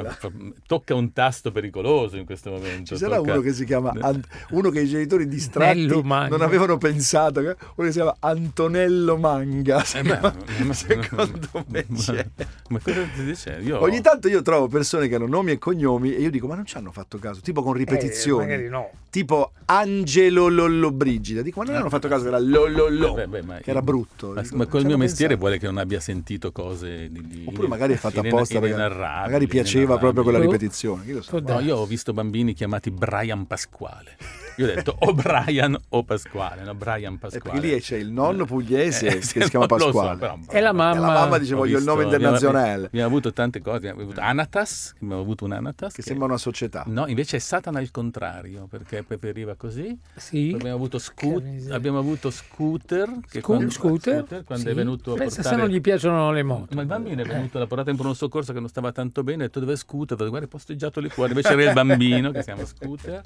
tocca 0.66 0.94
un 0.94 1.12
tasto 1.12 1.50
pericoloso 1.50 2.16
in 2.16 2.25
questo 2.25 2.50
momento. 2.50 2.94
Ci 2.94 2.96
sarà 2.96 3.16
tocca- 3.16 3.32
uno 3.32 3.40
che 3.40 3.52
si 3.52 3.64
chiama 3.64 3.92
Ant- 4.00 4.26
uno 4.50 4.70
che 4.70 4.80
i 4.82 4.87
genitori 4.87 5.26
distratti 5.26 5.80
Nello 5.80 6.02
Manga. 6.02 6.28
non 6.37 6.42
avevano 6.42 6.78
pensato, 6.78 7.40
uno 7.40 7.54
che 7.76 7.87
si 7.87 7.92
chiama 7.92 8.14
Antonello 8.20 9.16
Manga. 9.16 9.82
Eh, 9.94 10.02
beh, 10.02 10.20
ma- 10.20 10.35
Secondo 10.73 11.64
me 11.68 11.85
ma- 11.88 11.99
c'è. 11.99 12.26
Ma 12.68 12.78
cosa 12.78 13.02
ti 13.14 13.25
dice? 13.25 13.58
Io 13.62 13.80
Ogni 13.82 14.00
tanto 14.00 14.28
io 14.28 14.42
trovo 14.42 14.68
persone 14.68 15.08
che 15.08 15.14
hanno 15.16 15.26
nomi 15.26 15.50
e 15.52 15.58
cognomi 15.58 16.14
e 16.14 16.20
io 16.20 16.30
dico 16.30 16.46
ma 16.46 16.54
non 16.54 16.66
ci 16.66 16.76
hanno 16.76 16.92
fatto 16.92 17.18
caso, 17.18 17.40
tipo 17.40 17.62
con 17.62 17.73
ripetizioni. 17.73 18.44
Eh, 18.44 18.46
magari 18.46 18.68
no. 18.68 18.90
Tipo 19.11 19.52
Angelo 19.64 20.48
Lollobrigida. 20.48 21.42
Dico 21.42 21.60
ma 21.60 21.66
non 21.66 21.75
hanno 21.76 21.88
fatto 21.88 22.06
caso 22.06 22.22
che 22.22 22.28
era 22.28 22.38
Lollollo, 22.38 23.14
Beh, 23.14 23.26
beh, 23.26 23.42
ma- 23.42 23.56
che 23.58 23.70
era 23.70 23.82
brutto. 23.82 24.32
Ma, 24.32 24.42
Dico, 24.42 24.56
ma 24.56 24.66
col 24.66 24.80
ci 24.80 24.86
mio 24.86 24.94
hanno 24.94 25.04
mestiere 25.04 25.34
pensato. 25.36 25.38
vuole 25.40 25.58
che 25.58 25.66
non 25.66 25.78
abbia 25.78 26.00
sentito 26.00 26.52
cose 26.52 27.08
di, 27.10 27.26
di 27.26 27.44
Oppure 27.46 27.66
magari 27.66 27.94
è 27.94 27.96
fatta 27.96 28.20
apposta 28.20 28.60
perché 28.60 28.76
magari 28.76 29.46
piaceva 29.48 29.98
proprio 29.98 30.22
quella 30.22 30.38
ripetizione. 30.38 31.02
Può 31.28 31.40
No, 31.40 31.60
io 31.60 31.76
ho 31.76 31.86
visto 31.86 32.12
bambini 32.12 32.52
chiamati 32.52 32.90
Brian 32.90 33.46
Pasquale. 33.46 34.16
Io 34.56 34.64
ho 34.70 34.75
detto 34.75 34.96
o 34.98 35.12
Brian 35.12 35.76
o 35.90 36.02
Pasquale, 36.04 36.62
no? 36.62 36.75
Brian 36.75 37.14
Eh, 37.14 37.18
Pasquale. 37.18 37.60
perché 37.60 37.75
lì 37.75 37.80
c'è 37.80 37.96
il 37.96 38.10
nonno 38.10 38.44
pugliese 38.44 39.06
Eh, 39.06 39.18
che 39.18 39.22
si 39.22 39.38
chiama 39.50 39.66
lo 39.68 39.78
so, 39.78 39.84
Pasquale. 39.92 40.18
però- 40.18 40.38
E 40.48 40.60
la 40.60 40.72
mamma. 40.72 40.96
E 40.96 41.00
la 41.00 41.06
mamma 41.12 41.38
dice 41.38 41.54
Ho 41.54 41.58
voglio 41.58 41.78
il 41.78 41.84
nome 41.84 42.04
internazionale, 42.04 42.86
Abbiamo 42.86 43.06
avuto 43.06 43.32
tante 43.32 43.60
cose, 43.60 43.76
abbiamo 43.76 44.00
avuto 44.02 44.20
Anatas, 44.20 44.94
abbiamo 45.00 45.20
avuto 45.20 45.44
un 45.44 45.52
Anatas 45.52 45.92
che 45.94 46.02
sembra 46.02 46.26
una 46.26 46.38
società. 46.38 46.84
No, 46.86 47.06
invece 47.06 47.36
è 47.36 47.40
Satana 47.40 47.80
il 47.80 47.90
contrario, 47.90 48.66
perché 48.68 49.02
preferiva 49.02 49.54
così. 49.56 49.98
Sì. 50.16 50.52
Abbiamo 50.54 50.75
avuto, 50.76 50.98
Scoot- 50.98 51.66
Che 51.66 51.72
abbiamo 51.72 51.98
avuto 51.98 52.30
Scooter, 52.30 53.08
che 53.28 53.40
Scu- 53.40 53.42
quando, 53.42 53.70
scooter? 53.70 54.25
quando 54.44 54.64
Sì. 54.64 54.70
è 54.70 54.75
venuto 54.75 55.12
a 55.12 55.16
Pensa 55.16 55.36
portare... 55.42 55.56
se 55.56 55.60
non 55.62 55.70
gli 55.70 55.80
piacciono 55.80 56.32
le 56.32 56.42
moto. 56.42 56.75
Ma 56.75 56.80
il 56.80 56.86
bambino 56.86 57.22
è 57.22 57.26
venuto 57.26 57.56
alla 57.58 57.66
portata 57.66 57.90
in 57.90 57.96
pronto 57.96 58.14
soccorso 58.16 58.52
che 58.52 58.60
non 58.60 58.68
stava 58.68 58.92
tanto 58.92 59.22
bene, 59.22 59.44
ha 59.44 59.46
detto 59.46 59.60
dove 59.60 59.75
è 59.75 59.76
Scooter? 59.76 60.16
Guarda, 60.16 60.46
è 60.46 60.48
posteggiato 60.48 61.00
lì 61.00 61.08
fuori, 61.08 61.30
invece 61.30 61.52
era 61.52 61.62
il 61.62 61.72
bambino 61.75 62.30
che 62.30 62.38
si 62.38 62.44
chiama 62.44 62.64
Scooter. 62.64 63.20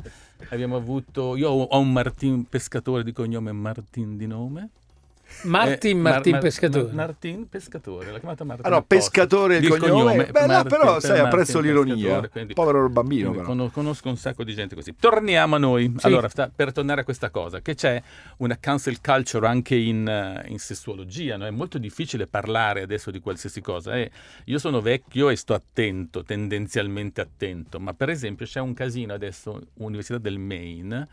Abbiamo 0.49 0.76
avuto, 0.76 1.19
io 1.36 1.50
ho 1.50 1.78
un 1.78 1.92
Martin 1.92 2.44
pescatore 2.44 3.04
di 3.04 3.12
cognome 3.12 3.52
Martin 3.52 4.16
di 4.16 4.26
nome. 4.26 4.70
Martin, 5.44 5.96
Eh, 5.99 6.00
Mar- 6.00 6.12
Martin 6.12 6.32
Mar- 6.32 6.40
Pescatore. 6.42 6.84
Mar- 6.84 6.94
Martin 6.94 7.49
pescatore, 7.49 8.10
l'ha 8.10 8.18
chiamata 8.18 8.44
Martin. 8.44 8.70
No, 8.70 8.76
apposta. 8.76 8.94
pescatore 9.10 9.56
il 9.56 9.64
Il 9.64 9.76
cognome. 9.78 10.26
Beh, 10.26 10.46
Martin- 10.46 10.68
però 10.68 10.92
per 10.94 11.00
sai, 11.02 11.18
apprezzo 11.18 11.52
Martin 11.54 11.60
l'ironia. 11.62 11.94
Pescatore, 11.96 12.28
quindi- 12.28 12.54
Povero 12.54 12.88
bambino, 12.88 13.32
quindi 13.32 13.70
conosco 13.70 14.08
un 14.08 14.16
sacco 14.16 14.44
di 14.44 14.54
gente 14.54 14.75
così. 14.75 14.94
Torniamo 14.99 15.54
a 15.54 15.58
noi. 15.58 15.94
Sì. 15.96 16.06
Allora, 16.06 16.28
sta- 16.28 16.50
per 16.54 16.72
tornare 16.72 17.00
a 17.00 17.04
questa 17.04 17.30
cosa, 17.30 17.60
che 17.60 17.75
c'è 17.75 18.02
una 18.38 18.56
cancel 18.60 19.00
culture 19.00 19.46
anche 19.46 19.75
in, 19.76 20.06
eh, 20.06 20.44
in 20.49 20.58
sessuologia, 20.58 21.37
no? 21.37 21.46
è 21.46 21.50
molto 21.50 21.78
difficile 21.78 22.26
parlare 22.26 22.82
adesso 22.82 23.10
di 23.10 23.20
qualsiasi 23.20 23.60
cosa. 23.60 23.94
eh. 23.96 24.10
Io 24.44 24.58
sono 24.58 24.80
vecchio 24.80 25.30
e 25.30 25.37
sto 25.37 25.54
attento, 25.54 26.22
tendenzialmente 26.22 27.20
attento, 27.20 27.80
ma 27.80 27.94
per 27.94 28.10
esempio 28.10 28.46
c'è 28.46 28.60
un 28.60 28.75
casino 28.75 29.14
adesso, 29.14 29.60
Università 29.75 30.18
del 30.18 30.38
Maine, 30.38 31.08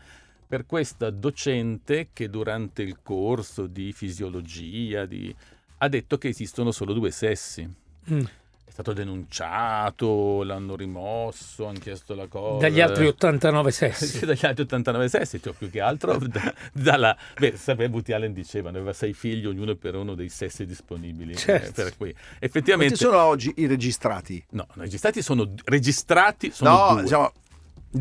per 0.48 0.64
questa 0.64 1.10
docente 1.10 2.08
che 2.14 2.30
durante 2.30 2.80
il 2.82 2.98
corso 3.02 3.66
di 3.66 3.92
fisiologia 3.92 5.04
di- 5.04 5.34
ha 5.78 5.88
detto 5.88 6.16
che 6.16 6.28
esistono 6.28 6.70
solo 6.72 6.94
due 6.94 7.10
sessi. 7.10 7.68
Mm. 8.10 8.20
È 8.64 8.70
stato 8.70 8.92
denunciato, 8.94 10.42
l'hanno 10.44 10.74
rimosso, 10.76 11.66
hanno 11.66 11.78
chiesto 11.80 12.14
la 12.14 12.26
cosa. 12.28 12.66
Dagli 12.66 12.80
altri 12.80 13.06
89 13.08 13.70
Sì, 13.72 13.76
sessi. 13.90 14.24
dagli 14.26 14.46
altri 14.46 14.62
89 14.62 15.08
sessi, 15.08 15.42
cioè 15.42 15.52
più 15.52 15.68
che 15.68 15.80
altro 15.80 16.16
da- 16.26 16.54
dalla... 16.72 17.16
Beh, 17.38 17.56
sapeva 17.56 17.92
Woody 17.92 18.12
Allen 18.12 18.32
diceva, 18.32 18.70
ne 18.70 18.76
aveva 18.78 18.92
sei 18.94 19.12
figli, 19.12 19.46
ognuno 19.46 19.74
per 19.74 19.96
uno 19.96 20.14
dei 20.14 20.28
sessi 20.30 20.64
disponibili. 20.64 21.36
Certo. 21.36 21.80
eh, 21.80 21.84
per 21.84 21.96
cui, 21.96 22.12
Quanti 22.12 22.44
effettivamente... 22.44 22.96
sono 22.96 23.18
oggi 23.20 23.52
i 23.56 23.66
registrati? 23.66 24.42
No, 24.50 24.66
no, 24.74 24.82
registrati 24.82 25.20
sono, 25.22 25.52
registrati 25.64 26.50
sono 26.52 26.70
no, 26.70 26.92
due. 26.94 27.02
diciamo, 27.02 27.32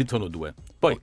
Sono 0.06 0.28
due. 0.30 0.54
Poi... 0.80 1.00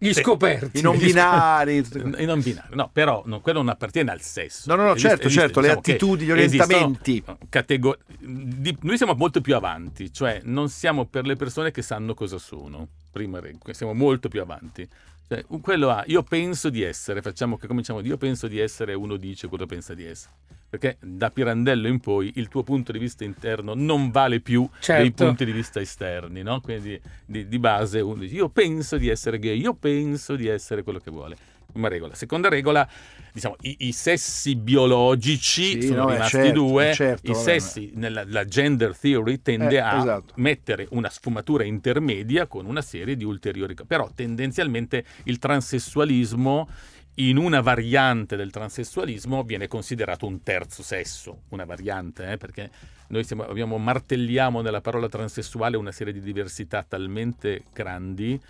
Gli 0.00 0.12
Sì. 0.12 0.20
scoperti. 0.22 0.78
i 0.78 0.80
non 0.82 0.96
binari. 0.96 1.84
I 2.18 2.24
non 2.24 2.40
binari, 2.40 2.68
no, 2.76 2.88
però 2.92 3.22
no, 3.26 3.40
quello 3.40 3.58
non 3.58 3.68
appartiene 3.70 4.10
al 4.12 4.20
sesso. 4.20 4.64
No, 4.72 4.76
no, 4.80 4.88
no, 4.88 4.96
certo, 4.96 5.28
certo, 5.28 5.58
le 5.60 5.66
diciamo 5.66 5.80
che 5.82 5.90
attitudini, 5.92 6.26
gli 6.26 6.30
orientamenti. 6.30 7.24
catego- 7.48 7.98
di- 8.20 8.76
noi 8.82 8.96
siamo 8.96 9.14
molto 9.14 9.40
più 9.40 9.56
avanti, 9.56 10.12
cioè 10.12 10.40
non 10.44 10.68
siamo 10.68 11.04
per 11.06 11.26
le 11.26 11.34
persone 11.34 11.72
che 11.72 11.82
sanno 11.82 12.14
cosa 12.14 12.38
sono, 12.38 12.86
prima 13.10 13.40
siamo 13.74 13.92
molto 13.92 14.28
più 14.28 14.40
avanti. 14.40 14.88
Cioè, 15.28 15.44
quello 15.60 15.90
ha, 15.90 16.02
io 16.06 16.22
penso 16.22 16.70
di 16.70 16.82
essere, 16.82 17.20
facciamo 17.20 17.58
che 17.58 17.66
cominciamo, 17.66 18.00
io 18.00 18.16
penso 18.16 18.48
di 18.48 18.58
essere, 18.58 18.94
uno 18.94 19.16
dice 19.16 19.46
quello 19.46 19.66
pensa 19.66 19.92
di 19.92 20.04
essere. 20.04 20.32
Perché 20.70 20.96
da 21.00 21.30
Pirandello 21.30 21.86
in 21.86 22.00
poi 22.00 22.32
il 22.36 22.48
tuo 22.48 22.62
punto 22.62 22.92
di 22.92 22.98
vista 22.98 23.24
interno 23.24 23.74
non 23.74 24.10
vale 24.10 24.40
più 24.40 24.68
Certo. 24.80 25.02
dei 25.02 25.12
punti 25.12 25.44
di 25.44 25.52
vista 25.52 25.80
esterni, 25.80 26.42
no? 26.42 26.60
Quindi 26.60 27.00
di, 27.26 27.46
di 27.46 27.58
base 27.58 28.00
uno 28.00 28.20
dice 28.20 28.34
io 28.34 28.48
penso 28.48 28.96
di 28.96 29.08
essere 29.08 29.38
gay, 29.38 29.58
io 29.58 29.74
penso 29.74 30.34
di 30.34 30.46
essere 30.46 30.82
quello 30.82 30.98
che 30.98 31.10
vuole. 31.10 31.36
Prima 31.70 31.88
regola. 31.88 32.14
Seconda 32.14 32.48
regola, 32.48 32.88
diciamo, 33.30 33.56
i, 33.60 33.76
i 33.80 33.92
sessi 33.92 34.56
biologici 34.56 35.82
Sì, 35.82 35.88
sono 35.88 36.04
no, 36.04 36.10
rimasti 36.12 36.36
certo, 36.36 36.52
due, 36.52 36.92
certo, 36.94 37.30
i 37.30 37.34
vabbè, 37.34 37.44
sessi 37.44 37.90
nella 37.94 38.24
la 38.26 38.44
gender 38.46 38.96
theory 38.96 39.42
tende 39.42 39.74
Eh, 39.76 39.78
a 39.80 39.98
esatto. 39.98 40.32
mettere 40.36 40.86
una 40.92 41.10
sfumatura 41.10 41.64
intermedia 41.64 42.46
con 42.46 42.64
una 42.64 42.80
serie 42.80 43.16
di 43.18 43.24
ulteriori 43.24 43.74
però 43.86 44.10
tendenzialmente 44.14 45.04
il 45.24 45.38
transessualismo 45.38 46.68
in 47.16 47.36
una 47.36 47.60
variante 47.60 48.34
del 48.36 48.50
transessualismo 48.50 49.42
viene 49.42 49.68
considerato 49.68 50.24
un 50.26 50.42
terzo 50.42 50.82
sesso, 50.82 51.42
una 51.50 51.66
variante, 51.66 52.30
eh, 52.32 52.36
perché 52.38 52.70
noi 53.08 53.24
siamo- 53.24 53.42
abbiamo, 53.44 53.76
martelliamo 53.76 54.62
nella 54.62 54.80
parola 54.80 55.08
transessuale 55.08 55.76
una 55.76 55.92
serie 55.92 56.14
di 56.14 56.20
diversità 56.20 56.82
talmente 56.82 57.64
grandi 57.74 58.40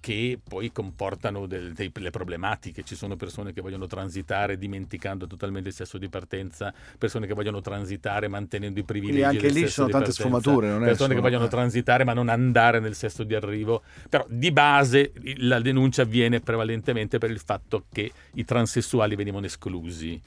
che 0.00 0.38
poi 0.42 0.70
comportano 0.72 1.46
del- 1.46 1.72
delle 1.72 2.10
problematiche. 2.10 2.82
Ci 2.84 2.94
sono 2.94 3.16
persone 3.16 3.52
che 3.52 3.60
vogliono 3.60 3.86
transitare 3.86 4.58
dimenticando 4.58 5.26
totalmente 5.26 5.68
il 5.68 5.74
sesso 5.74 5.98
di 5.98 6.08
partenza, 6.08 6.72
persone 6.96 7.26
che 7.26 7.34
vogliono 7.34 7.60
transitare 7.60 8.28
mantenendo 8.28 8.78
i 8.80 8.84
privilegi. 8.84 9.20
Quindi 9.20 9.46
anche 9.46 9.60
lì 9.60 9.68
sono 9.68 9.88
tante 9.88 10.12
partenza, 10.12 10.22
sfumature, 10.22 10.68
non 10.68 10.82
è 10.82 10.86
persone 10.86 11.08
che 11.08 11.14
solo- 11.16 11.28
vogliono 11.28 11.46
eh. 11.46 11.48
transitare 11.48 12.04
ma 12.04 12.12
non 12.12 12.28
andare 12.28 12.80
nel 12.80 12.94
sesso 12.94 13.24
di 13.24 13.34
arrivo. 13.34 13.82
Però 14.08 14.24
di 14.28 14.50
base 14.52 15.12
la 15.38 15.60
denuncia 15.60 16.02
avviene 16.02 16.40
prevalentemente 16.40 17.18
per 17.18 17.30
il 17.30 17.40
fatto 17.40 17.84
che 17.92 18.10
i 18.34 18.44
transessuali 18.44 19.16
venivano 19.16 19.46
esclusi. 19.46 20.20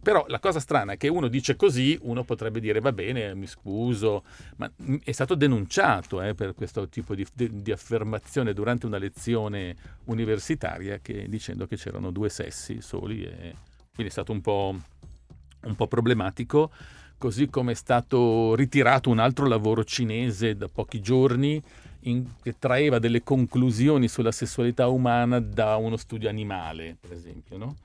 Però 0.00 0.24
la 0.28 0.38
cosa 0.38 0.60
strana 0.60 0.92
è 0.92 0.96
che 0.96 1.08
uno 1.08 1.26
dice 1.28 1.56
così, 1.56 1.98
uno 2.02 2.22
potrebbe 2.22 2.60
dire 2.60 2.78
va 2.80 2.92
bene, 2.92 3.34
mi 3.34 3.46
scuso, 3.46 4.22
ma 4.56 4.70
mm, 4.82 4.96
è 5.04 5.12
stato 5.12 5.34
denunciato 5.34 6.22
eh, 6.22 6.34
per 6.34 6.54
questo 6.54 6.88
tipo 6.88 7.14
di- 7.14 7.26
di 7.34 7.72
affermazione 7.72 8.52
durante 8.52 8.86
una 8.86 8.98
lezione 8.98 9.74
universitaria 10.04 10.98
che- 10.98 11.26
dicendo 11.28 11.66
che 11.66 11.76
c'erano 11.76 12.10
due 12.12 12.28
sessi 12.28 12.80
soli 12.80 13.24
e 13.24 13.54
quindi 13.92 14.06
è 14.06 14.10
stato 14.10 14.32
un 14.32 14.40
po', 14.40 14.74
un 15.64 15.74
po' 15.74 15.86
problematico. 15.86 16.70
così 17.22 17.48
come 17.48 17.70
è 17.70 17.74
stato 17.76 18.56
ritirato 18.56 19.08
un 19.08 19.20
altro 19.20 19.46
lavoro 19.46 19.84
cinese 19.84 20.56
da 20.56 20.66
pochi 20.66 21.00
giorni 21.00 21.62
in- 22.00 22.26
che 22.42 22.56
traeva 22.58 22.98
delle 22.98 23.22
conclusioni 23.22 24.08
sulla 24.08 24.32
sessualità 24.32 24.88
umana 24.88 25.38
da 25.38 25.76
uno 25.76 25.96
studio 25.96 26.28
animale, 26.28 26.96
per 27.00 27.12
esempio, 27.12 27.56
no? 27.58 27.76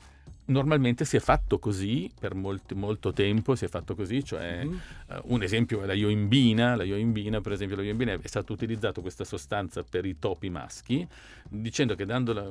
Normalmente 0.50 1.04
si 1.04 1.18
è 1.18 1.20
fatto 1.20 1.60
così 1.60 2.10
per 2.18 2.34
molti- 2.34 2.74
molto 2.74 3.12
tempo, 3.12 3.56
si 3.56 3.66
è 3.66 3.68
fatto 3.68 3.96
così, 3.96 4.24
cioè 4.24 4.64
Mhm. 4.64 4.80
eh, 5.10 5.22
un 5.26 5.44
esempio 5.44 5.82
è 5.82 5.86
la 5.86 5.94
ioimbina, 5.94 6.76
la 6.78 6.84
ioimbina 6.84 7.42
per 7.42 7.52
esempio 7.52 7.76
la 7.76 7.84
ioimbina 7.84 8.14
è 8.14 8.28
stato 8.28 8.54
utilizzato 8.54 9.02
questa 9.02 9.26
sostanza 9.26 9.84
per 9.84 10.06
i 10.06 10.18
topi 10.20 10.50
maschi, 10.50 11.06
dicendo 11.50 11.96
che 11.96 12.06
dandola, 12.06 12.50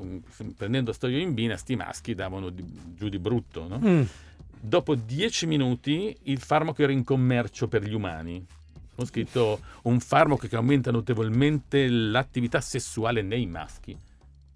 prendendo 0.57 0.93
sta 0.93 1.09
ioimbina 1.09 1.57
sti 1.57 1.77
maschi 1.77 2.15
davano 2.15 2.51
di- 2.51 2.65
giù 2.97 3.09
di 3.09 3.19
brutto, 3.19 3.67
no? 3.67 3.81
Mm. 3.83 4.03
Dopo 4.61 4.95
dieci 4.95 5.47
minuti 5.47 6.15
il 6.25 6.39
farmaco 6.41 6.83
era 6.83 6.93
in 6.93 7.03
commercio 7.03 7.67
per 7.67 7.83
gli 7.83 7.95
umani. 7.95 8.45
Ho 8.97 9.05
scritto 9.07 9.61
un 9.83 10.01
farmaco 10.01 10.47
che 10.47 10.57
aumenta 10.57 10.91
notevolmente 10.91 11.89
l'attività 11.89 12.61
sessuale 12.61 13.23
nei 13.23 13.47
maschi. 13.47 13.97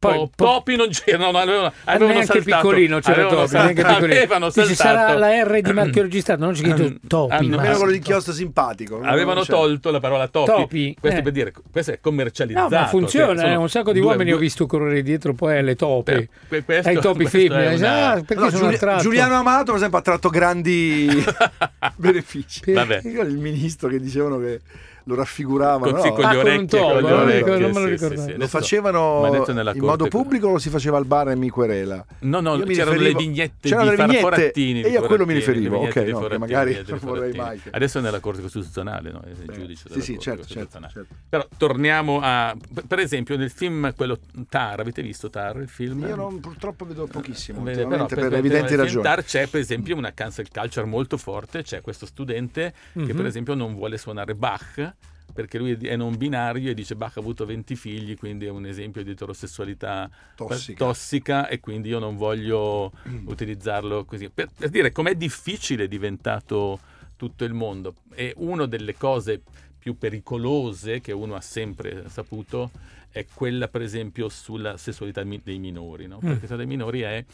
Poi- 0.00 0.30
poi- 0.34 0.48
topi 0.48 0.76
non 0.76 0.88
c'erano, 0.88 1.28
avevano, 1.28 1.66
Ah, 1.66 1.72
avevano 1.84 2.12
neanche 2.12 2.26
saltato, 2.40 2.68
piccolino 2.68 2.98
c'era 3.00 3.20
avevano 3.20 3.40
Topi, 3.42 3.52
neanche 3.52 3.74
piccolino. 3.84 4.04
avevano 4.06 4.46
Dice, 4.48 4.74
sarà 4.74 5.14
la 5.18 5.42
R 5.44 5.60
di 5.60 5.72
marchio 5.74 6.02
registrato, 6.02 6.40
non 6.42 6.52
c'è 6.54 6.58
scritto 6.60 6.94
Topi. 7.06 7.32
Hanno- 7.34 7.42
Almeno 7.44 7.60
quello 7.60 7.78
Maschi. 7.78 7.92
d'inchiostro 7.92 8.32
simpatico. 8.32 8.96
no? 8.98 9.06
Avevano 9.10 9.44
tolto 9.44 9.90
la 9.90 10.00
parola 10.00 10.26
topi. 10.28 10.50
Topi, 10.50 10.96
Questo 10.98 11.18
eh. 11.18 11.22
per 11.22 11.32
dire, 11.32 11.52
questo 11.70 11.90
è 11.90 11.94
No, 11.94 12.00
commercializzato. 12.00 12.74
ma 12.74 12.86
funziona, 12.86 13.40
cioè, 13.42 13.50
eh, 13.50 13.56
un 13.56 13.68
sacco 13.68 13.92
di 13.92 14.00
due- 14.00 14.08
uomini 14.12 14.30
ho 14.30 14.36
due- 14.36 14.42
visto 14.44 14.64
correre 14.66 15.02
dietro 15.02 15.34
poi 15.34 15.58
alle 15.58 15.76
tope. 15.76 16.12
Per- 16.12 16.28
per 16.48 16.64
questo- 16.64 16.88
ai 16.88 16.96
topi 16.98 17.26
femmine. 17.26 17.74
una- 17.74 18.10
ah, 18.12 18.14
perché 18.14 18.34
No, 18.36 18.48
sono 18.48 18.62
Giuli- 18.62 18.74
attratto? 18.76 19.02
Giuliano 19.02 19.34
Amato, 19.34 19.64
per 19.66 19.74
esempio, 19.74 19.98
ha 19.98 20.02
tratto 20.02 20.28
grandi 20.30 21.08
benefici. 21.96 22.72
Vabbè. 22.72 23.00
Io 23.04 23.22
il 23.22 23.36
ministro 23.36 23.88
che 23.88 24.00
dicevano 24.00 24.38
che 24.38 24.60
lo 25.04 25.14
raffiguravano. 25.14 25.92
Con, 25.92 26.00
sì, 26.00 26.08
no? 26.08 26.14
con 26.14 26.24
Ah, 26.24 26.28
con 26.30 26.38
orecchie, 26.38 26.66
topo, 26.66 26.92
con 26.92 27.02
me 27.02 27.10
lo 27.10 27.16
orecchie, 27.16 27.36
ricordo, 27.38 27.60
non 27.60 27.70
me 27.70 27.80
lo 27.80 27.84
sì, 27.86 27.90
ricordavo. 27.92 28.20
sì, 28.26 28.32
sì. 28.32 28.38
Lo 28.38 28.46
facevano 28.48 29.26
in 29.74 29.84
modo 29.84 30.06
pubblico 30.08 30.48
o 30.48 30.52
lo 30.52 30.58
si 30.58 30.70
faceva 30.70 30.96
al 30.98 31.04
bar 31.06 31.28
e 31.30 31.36
mi 31.36 31.48
querela? 31.48 32.04
No, 32.20 32.40
no, 32.40 32.56
Io 32.56 32.66
mi 32.66 32.74
c'erano 32.74 32.92
riferivo- 32.96 33.18
le 33.18 33.24
vignette 33.24 33.68
c'erano 33.68 33.90
di 33.90 33.96
le 33.96 34.02
vignette 34.04 34.20
Forattini. 34.20 34.80
e 34.82 34.88
io 34.88 35.02
a 35.02 35.06
quello 35.06 35.26
mi 35.26 35.34
riferivo, 35.34 35.76
ok, 35.78 35.96
no, 35.96 36.20
che 36.28 36.38
magari 36.38 36.82
non 36.86 36.98
vorrei 37.02 37.32
mai 37.32 37.60
che- 37.60 37.70
Adesso 37.70 37.98
è 37.98 38.02
nella 38.02 38.20
Corte 38.20 38.42
Costituzionale, 38.42 39.10
no? 39.12 39.20
È 39.22 39.28
il 39.30 39.50
giudice 39.52 39.82
sì, 39.84 39.88
della 39.88 40.02
sì, 40.02 40.12
Corte 40.14 40.22
certo, 40.30 40.44
certo, 40.46 40.78
Costituzionale. 40.78 40.92
certo. 40.92 41.14
Però 41.28 41.46
torniamo 41.56 42.20
a... 42.22 42.54
per- 42.72 42.84
Per 42.86 42.98
esempio 42.98 43.36
nel 43.36 43.50
film, 43.50 43.92
quello 43.94 44.18
Tar, 44.48 44.80
avete 44.80 45.02
visto 45.02 45.30
Tar, 45.30 45.56
il 45.56 45.68
film? 45.68 46.06
Io 46.06 46.16
non, 46.16 46.40
purtroppo 46.40 46.84
vedo 46.84 47.06
pochissimo 47.06 47.62
però, 47.62 48.06
per, 48.06 48.34
evidenti 48.34 48.74
ragioni. 48.74 49.02
Tar 49.04 49.24
c'è 49.24 49.46
per 49.46 49.60
esempio 49.60 49.96
una 49.96 50.12
cancel 50.12 50.48
culture 50.50 50.86
molto 50.86 51.16
forte, 51.16 51.62
c'è 51.62 51.80
questo 51.80 52.06
studente 52.06 52.72
che 52.92 53.00
Mhm. 53.00 53.16
per 53.16 53.26
esempio 53.26 53.54
non 53.54 53.74
vuole 53.74 53.96
suonare 53.98 54.34
Bach 54.34 54.94
perché 55.32 55.58
lui 55.58 55.72
è 55.72 55.96
non 55.96 56.16
binario 56.16 56.70
e 56.70 56.74
dice 56.74 56.96
Bach 56.96 57.16
ha 57.16 57.20
avuto 57.20 57.44
20 57.46 57.76
figli, 57.76 58.16
quindi 58.16 58.46
è 58.46 58.50
un 58.50 58.66
esempio 58.66 59.02
di 59.02 59.10
eterosessualità 59.10 60.10
Tossica. 60.34 60.84
tossica 60.84 61.48
e 61.48 61.60
quindi 61.60 61.88
io 61.88 61.98
non 61.98 62.16
voglio 62.16 62.92
utilizzarlo 63.24 64.04
così. 64.04 64.28
Per, 64.30 64.48
per 64.56 64.68
dire 64.70 64.92
com'è 64.92 65.14
difficile 65.14 65.84
è 65.84 65.88
diventato 65.88 66.78
tutto 67.16 67.44
il 67.44 67.52
mondo. 67.52 67.94
E 68.14 68.32
una 68.38 68.66
delle 68.66 68.94
cose 68.96 69.40
più 69.78 69.96
pericolose 69.96 71.00
che 71.00 71.12
uno 71.12 71.34
ha 71.34 71.40
sempre 71.40 72.04
saputo 72.08 72.70
è 73.10 73.26
quella 73.32 73.66
per 73.68 73.82
esempio 73.82 74.28
sulla 74.28 74.76
sessualità 74.76 75.22
dei 75.24 75.58
minori, 75.58 76.06
no? 76.06 76.18
perché 76.18 76.46
la 76.48 76.56
dei 76.56 76.66
minori 76.66 77.00
è, 77.00 77.24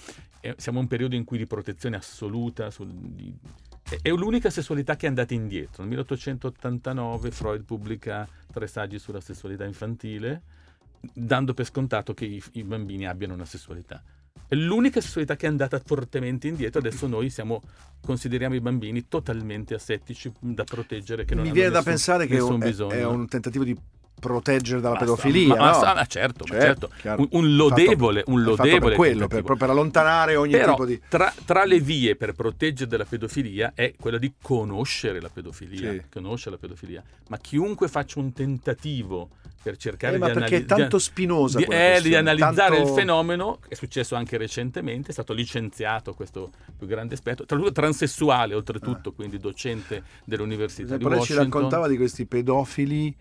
è- 0.40 0.54
siamo 0.56 0.78
in 0.78 0.84
un 0.84 0.88
periodo 0.90 1.14
in 1.16 1.24
cui 1.24 1.36
di 1.38 1.46
protezione 1.46 1.96
assoluta, 1.96 2.70
sul- 2.70 2.88
di- 2.92 3.34
è, 4.02 4.10
l'unica 4.10 4.50
sessualità 4.50 4.96
che 4.96 5.06
è 5.06 5.08
andata 5.08 5.34
indietro. 5.34 5.82
Nel 5.82 5.88
1889 5.90 7.30
Freud 7.30 7.62
pubblica 7.64 8.28
tre 8.52 8.66
saggi 8.66 8.98
sulla 8.98 9.20
sessualità 9.20 9.64
infantile, 9.64 10.42
dando 11.12 11.54
per 11.54 11.66
scontato 11.66 12.14
che 12.14 12.24
i, 12.24 12.42
i 12.52 12.64
bambini 12.64 13.06
abbiano 13.06 13.34
una 13.34 13.44
sessualità. 13.44 14.02
È 14.48 14.54
l'unica 14.54 15.00
sessualità 15.00 15.36
che 15.36 15.46
è 15.46 15.48
andata 15.48 15.80
fortemente 15.84 16.48
indietro. 16.48 16.80
Adesso 16.80 17.06
noi 17.06 17.30
siamo, 17.30 17.62
consideriamo 18.00 18.54
i 18.54 18.60
bambini 18.60 19.08
totalmente 19.08 19.74
assettici 19.74 20.32
da 20.38 20.64
proteggere. 20.64 21.24
Che 21.24 21.34
non 21.34 21.44
Mi 21.44 21.50
hanno 21.50 21.58
viene 21.58 21.70
da 21.70 21.78
nessun- 21.78 21.92
pensare 21.92 22.26
che 22.26 22.36
è 22.36 22.98
è 22.98 23.04
un 23.04 23.26
tentativo 23.26 23.64
di 23.64 23.76
proteggere 24.18 24.80
dalla 24.80 24.94
Ma- 24.94 25.00
pedofilia. 25.00 25.46
ma- 25.48 25.56
ma- 25.56 25.70
no? 25.70 25.78
ah, 26.00 26.06
certo, 26.06 26.44
ma 26.48 26.58
Certo, 26.58 26.90
certo. 27.00 27.20
Un, 27.22 27.28
un 27.32 27.56
lodevole, 27.56 28.22
un 28.26 28.42
lodevole 28.42 28.80
per 28.80 28.94
quello, 28.96 29.26
per, 29.28 29.42
per 29.42 29.70
allontanare 29.70 30.36
ogni 30.36 30.52
Però 30.52 30.72
tipo 30.72 30.86
di... 30.86 31.00
tra, 31.08 31.32
tra 31.44 31.64
le 31.64 31.80
vie 31.80 32.16
per 32.16 32.32
proteggere 32.32 32.88
dalla 32.88 33.04
pedofilia 33.04 33.72
è 33.74 33.94
quella 33.98 34.18
di 34.18 34.32
conoscere 34.40 35.20
la 35.20 35.28
pedofilia, 35.28 35.92
Sì. 35.92 36.02
conoscere 36.10 36.52
la 36.52 36.58
pedofilia. 36.58 37.02
Ma 37.28 37.36
chiunque 37.38 37.88
faccia 37.88 38.18
un 38.18 38.32
tentativo 38.32 39.28
per 39.62 39.76
cercare 39.76 40.14
Eh, 40.16 40.18
ma 40.18 40.26
di, 40.28 40.32
perché 40.32 40.54
anali- 40.54 40.64
è 40.64 40.66
tanto 40.66 40.96
di- 40.96 41.02
spinosa 41.02 41.58
di, 41.58 41.64
quella 41.64 41.96
eh, 41.96 42.00
di 42.00 42.14
analizzare 42.14 42.76
tanto- 42.76 42.88
il 42.88 42.94
fenomeno, 42.94 43.58
è 43.68 43.74
successo 43.74 44.14
anche 44.14 44.36
recentemente, 44.36 45.10
è 45.10 45.12
stato 45.12 45.32
licenziato 45.32 46.14
questo 46.14 46.50
più 46.78 46.86
grande 46.86 47.14
esperto, 47.14 47.44
tra 47.44 47.56
l'altro 47.56 47.74
transessuale 47.74 48.54
oltretutto, 48.54 49.12
quindi 49.12 49.38
docente 49.38 50.02
dell'Università 50.24 50.96
di 50.96 51.04
esempio, 51.04 51.10
ci 51.10 51.32
Washington. 51.32 51.44
raccontava 51.52 51.88
di 51.88 51.96
questi 51.96 52.26
pedofili 52.26 53.08
eh, 53.08 53.14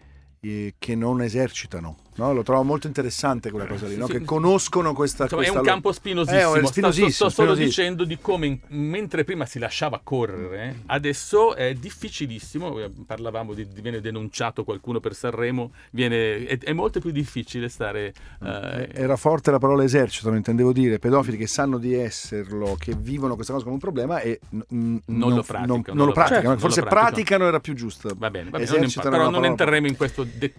che 0.78 0.96
non 0.96 1.22
esercitano. 1.22 1.98
no? 2.18 2.34
Lo 2.34 2.44
trovo 2.44 2.64
molto 2.64 2.88
interessante 2.88 3.50
quella 3.52 3.66
cosa 3.68 3.88
lì, 3.88 3.98
no? 3.98 4.06
Che 4.08 4.22
conoscono 4.24 4.94
questa... 4.94 5.24
Insomma, 5.24 5.44
è 5.44 5.50
un 5.50 5.62
campo 5.64 5.90
Eh, 5.90 5.94
spinosissimo. 5.94 6.56
Sto- 6.58 6.66
spinosissimo, 6.68 7.10
sto, 7.10 7.30
sto 7.30 7.30
solo 7.30 7.54
spinosissimo. 7.56 7.68
dicendo 7.88 8.04
di 8.06 8.18
come 8.22 8.60
mentre 8.70 9.24
prima 9.24 9.46
si 9.46 9.60
lasciava 9.60 10.00
correre, 10.04 10.82
adesso 10.88 11.56
è 11.56 11.74
difficilissimo. 11.74 12.80
eh, 12.80 12.90
Parlavamo 13.06 13.54
di, 13.54 13.66
viene 13.82 14.00
denunciato 14.02 14.64
qualcuno 14.64 15.00
per 15.00 15.14
Sanremo, 15.16 15.72
viene, 15.92 16.46
è, 16.46 16.58
è 16.60 16.74
molto 16.74 17.00
più 17.00 17.12
difficile 17.12 17.68
stare. 17.70 18.14
eh, 18.44 18.48
Eh, 18.48 18.90
Era 18.94 19.16
forte 19.18 19.52
la 19.52 19.60
parola 19.60 19.84
esercito, 19.84 20.28
non 20.30 20.38
intendevo 20.38 20.72
dire 20.72 21.00
pedofili 21.00 21.38
che 21.38 21.48
sanno 21.48 21.78
di 21.78 21.94
esserlo, 21.96 22.76
che 22.80 22.94
vivono 22.98 23.36
questa 23.36 23.52
cosa 23.54 23.64
come 23.66 23.76
un 23.76 23.82
problema 23.82 24.20
e 24.22 24.40
n- 24.52 24.64
n- 24.70 25.02
Non 25.06 25.34
lo 25.34 25.44
praticano, 25.44 25.66
non, 25.68 25.84
non 25.98 26.06
lo 26.08 26.12
praticano. 26.14 26.14
praticano, 26.14 26.58
Forse 26.60 26.80
non 26.80 26.90
lo 26.90 26.96
praticano. 26.96 27.10
praticano 27.16 27.48
era 27.48 27.60
più 27.60 27.74
giusto. 27.74 28.10
va 28.16 28.30
bene, 28.30 28.50
va 28.50 28.58
bene, 28.58 28.70
non 28.72 28.78
Esercitano 28.80 29.08
impa- 29.16 29.18
però 29.28 29.30
non 29.30 29.46
entreremo 29.46 29.88
in 29.88 29.96
questo 29.98 30.26
de- 30.38 30.54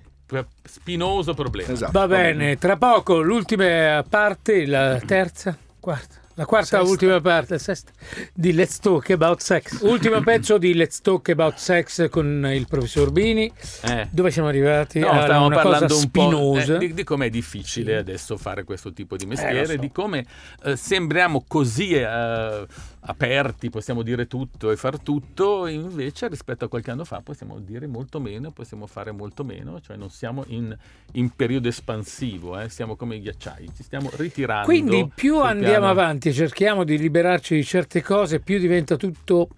spinoso 0.64 1.34
problema. 1.34 1.72
Esatto. 1.72 1.92
Va 1.92 2.06
bene, 2.06 2.58
tra 2.58 2.76
poco 2.76 3.20
l'ultima 3.20 4.04
parte, 4.08 4.66
la 4.66 5.00
terza, 5.04 5.56
quarta. 5.78 6.24
La 6.38 6.44
quarta 6.44 6.76
Sesta. 6.80 6.90
ultima 6.90 7.18
parte, 7.22 7.58
sesta, 7.58 7.92
di 8.34 8.52
Let's 8.52 8.78
Talk 8.78 9.08
About 9.08 9.40
Sex. 9.40 9.80
Ultimo 9.80 10.20
pezzo 10.20 10.58
di 10.58 10.74
Let's 10.74 11.00
Talk 11.00 11.30
About 11.30 11.54
Sex 11.54 12.10
con 12.10 12.46
il 12.52 12.66
professor 12.68 13.10
Bini. 13.10 13.50
Eh. 13.84 14.06
Dove 14.10 14.30
siamo 14.30 14.48
arrivati? 14.48 14.98
No, 14.98 15.08
stavamo 15.08 15.46
una 15.46 15.62
cosa 15.62 15.68
parlando 15.70 15.96
un 15.96 16.10
po' 16.10 16.58
eh, 16.58 16.78
di, 16.78 16.92
di 16.92 17.04
com'è 17.04 17.30
difficile 17.30 17.96
adesso 17.96 18.36
fare 18.36 18.64
questo 18.64 18.92
tipo 18.92 19.16
di 19.16 19.24
mestiere, 19.24 19.64
so. 19.64 19.76
di 19.76 19.90
come 19.90 20.26
eh, 20.64 20.76
sembriamo 20.76 21.42
così 21.48 21.94
eh, 21.94 22.66
aperti, 23.06 23.70
possiamo 23.70 24.02
dire 24.02 24.26
tutto 24.26 24.70
e 24.70 24.76
far 24.76 25.00
tutto, 25.00 25.66
invece 25.66 26.28
rispetto 26.28 26.64
a 26.64 26.68
qualche 26.68 26.90
anno 26.90 27.04
fa 27.04 27.20
possiamo 27.20 27.58
dire 27.58 27.86
molto 27.86 28.20
meno, 28.20 28.50
possiamo 28.50 28.86
fare 28.86 29.12
molto 29.12 29.44
meno, 29.44 29.80
cioè 29.80 29.96
non 29.96 30.10
siamo 30.10 30.44
in, 30.48 30.76
in 31.12 31.30
periodo 31.30 31.68
espansivo, 31.68 32.58
eh, 32.58 32.68
siamo 32.68 32.96
come 32.96 33.16
i 33.16 33.20
ghiacciai, 33.20 33.70
ci 33.74 33.82
stiamo 33.82 34.10
ritirando. 34.14 34.66
Quindi 34.66 35.10
più 35.14 35.40
andiamo 35.40 35.70
piano- 35.70 35.88
avanti 35.88 36.28
e 36.28 36.32
cerchiamo 36.32 36.84
di 36.84 36.98
liberarci 36.98 37.54
di 37.54 37.64
certe 37.64 38.02
cose, 38.02 38.40
più 38.40 38.58
diventa 38.58 38.96
tutto 38.96 39.48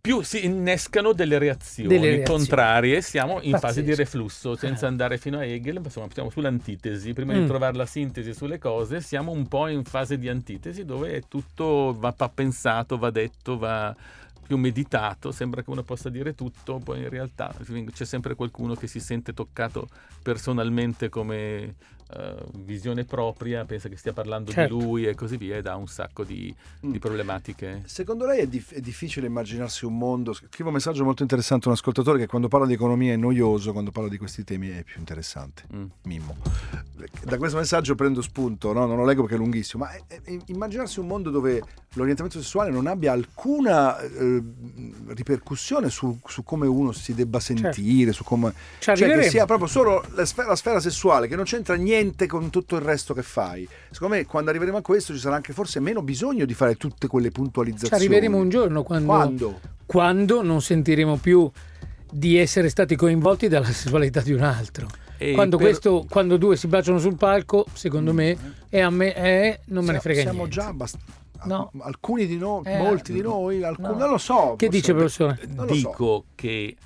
più 0.00 0.22
si 0.22 0.44
innescano 0.44 1.12
delle 1.12 1.38
reazioni, 1.38 1.88
Delle 1.88 2.16
reazioni. 2.16 2.38
contrarie, 2.38 3.02
siamo 3.02 3.40
in 3.42 3.58
fase 3.58 3.82
di 3.82 3.90
Pazzesco. 3.90 3.96
reflusso, 3.96 4.56
senza 4.56 4.86
andare 4.86 5.18
fino 5.18 5.38
a 5.38 5.44
Hegel, 5.44 5.74
ma 5.74 5.80
insomma 5.84 6.06
siamo 6.12 6.30
sull'antitesi, 6.30 7.12
prima 7.12 7.34
Mm. 7.34 7.40
di 7.40 7.46
trovare 7.46 7.76
la 7.76 7.86
sintesi 7.86 8.32
sulle 8.32 8.58
cose, 8.58 9.00
siamo 9.00 9.30
un 9.32 9.46
po' 9.46 9.68
in 9.68 9.84
fase 9.84 10.18
di 10.18 10.28
antitesi 10.28 10.84
dove 10.84 11.22
tutto 11.28 11.94
va 11.98 12.12
pensato, 12.32 12.96
va 12.98 13.10
detto, 13.10 13.58
va 13.58 13.94
più 14.50 14.58
meditato, 14.58 15.30
sembra 15.30 15.62
che 15.62 15.70
uno 15.70 15.84
possa 15.84 16.08
dire 16.08 16.34
tutto, 16.34 16.80
poi 16.82 17.02
in 17.02 17.08
realtà 17.08 17.54
c'è 17.92 18.04
sempre 18.04 18.34
qualcuno 18.34 18.74
che 18.74 18.88
si 18.88 18.98
sente 18.98 19.32
toccato 19.32 19.86
personalmente 20.24 21.08
come 21.08 21.76
eh, 22.12 22.34
visione 22.56 23.04
propria, 23.04 23.64
pensa 23.64 23.88
che 23.88 23.96
stia 23.96 24.12
parlando 24.12 24.50
Certo. 24.50 24.74
di 24.76 24.82
lui 24.82 25.06
e 25.06 25.14
così 25.14 25.36
via, 25.36 25.56
ed 25.56 25.66
ha 25.68 25.76
un 25.76 25.86
sacco 25.86 26.24
di, 26.24 26.52
di 26.80 26.88
Mm. 26.88 26.94
problematiche. 26.96 27.82
Secondo 27.86 28.26
lei 28.26 28.40
è, 28.40 28.46
dif- 28.48 28.74
è 28.74 28.80
difficile 28.80 29.28
immaginarsi 29.28 29.84
un 29.84 29.96
mondo? 29.96 30.32
Scrivo 30.32 30.70
un 30.70 30.74
messaggio 30.74 31.04
molto 31.04 31.22
interessante 31.22 31.66
a 31.66 31.68
un 31.68 31.74
ascoltatore 31.76 32.18
che 32.18 32.26
quando 32.26 32.48
parla 32.48 32.66
di 32.66 32.72
economia 32.72 33.12
è 33.12 33.16
noioso, 33.16 33.70
quando 33.70 33.92
parla 33.92 34.08
di 34.08 34.18
questi 34.18 34.42
temi 34.42 34.70
è 34.70 34.82
più 34.82 34.98
interessante. 34.98 35.62
Mm. 35.72 35.84
Mimmo. 36.02 36.36
Da 37.22 37.38
questo 37.38 37.56
messaggio 37.58 37.94
prendo 37.94 38.22
spunto, 38.22 38.72
no? 38.72 38.86
non 38.86 38.96
lo 38.96 39.04
leggo 39.04 39.20
perché 39.22 39.36
è 39.36 39.38
lunghissimo, 39.38 39.84
ma 39.84 39.92
è- 39.92 40.20
è- 40.22 40.36
immaginarsi 40.46 40.98
un 40.98 41.06
mondo 41.06 41.30
dove 41.30 41.62
l'orientamento 41.94 42.40
sessuale 42.40 42.70
non 42.72 42.88
abbia 42.88 43.12
alcuna 43.12 44.00
eh, 44.00 44.39
ripercussione 45.08 45.88
su, 45.90 46.18
su 46.26 46.42
come 46.44 46.66
uno 46.66 46.92
si 46.92 47.14
debba 47.14 47.40
sentire, 47.40 48.12
su 48.12 48.24
come... 48.24 48.52
Ci 48.78 48.94
Cioè 48.96 49.18
che 49.18 49.28
sia 49.28 49.44
proprio 49.46 49.66
solo 49.68 50.04
la 50.14 50.24
sfera, 50.24 50.48
la 50.48 50.56
sfera 50.56 50.80
sessuale, 50.80 51.28
che 51.28 51.36
non 51.36 51.44
c'entra 51.44 51.74
niente 51.74 52.26
con 52.26 52.50
tutto 52.50 52.76
il 52.76 52.82
resto 52.82 53.14
che 53.14 53.22
fai. 53.22 53.68
Secondo 53.90 54.14
me 54.16 54.26
quando 54.26 54.50
arriveremo 54.50 54.78
a 54.78 54.82
questo 54.82 55.12
ci 55.12 55.18
sarà 55.18 55.36
anche 55.36 55.52
forse 55.52 55.80
meno 55.80 56.02
bisogno 56.02 56.44
di 56.44 56.54
fare 56.54 56.76
tutte 56.76 57.06
quelle 57.06 57.28
Ci 57.28 57.32
puntualizzazioni. 57.32 57.94
arriveremo 58.02 58.36
un 58.36 58.48
giorno 58.48 58.82
quando, 58.82 59.06
Quando? 59.06 59.60
quando 59.86 60.42
non 60.42 60.60
sentiremo 60.62 61.16
più 61.16 61.50
di 62.12 62.36
essere 62.38 62.68
stati 62.68 62.96
coinvolti 62.96 63.48
dalla 63.48 63.66
sessualità 63.66 64.20
di 64.20 64.32
un 64.32 64.42
altro. 64.42 64.88
Quando, 65.34 65.58
per- 65.58 65.66
questo- 65.66 66.06
quando 66.08 66.38
due 66.38 66.56
si 66.56 66.66
baciano 66.66 66.98
sul 66.98 67.14
palco, 67.16 67.66
secondo 67.74 68.14
me, 68.14 68.36
e 68.70 68.80
a 68.80 68.88
me 68.88 69.14
eh, 69.14 69.60
non 69.66 69.84
me 69.84 69.92
ne 69.92 69.98
Siamo- 69.98 70.00
frega 70.00 70.20
siamo 70.22 70.36
niente. 70.38 70.54
già 70.54 70.66
abbastanza. 70.68 71.06
No. 71.44 71.70
Alcuni 71.80 72.26
di 72.26 72.36
noi, 72.36 72.62
Eh, 72.66 72.78
molti 72.78 73.12
di 73.12 73.20
noi, 73.20 73.62
alcuni, 73.62 73.88
no. 73.88 73.96
non 73.96 74.10
lo 74.10 74.18
so. 74.18 74.54
Che 74.56 74.68
dice, 74.68 74.92
professore? 74.92 75.38
Lo 75.54 75.66
so. 75.66 75.72
Dico 75.72 76.24
che 76.34 76.76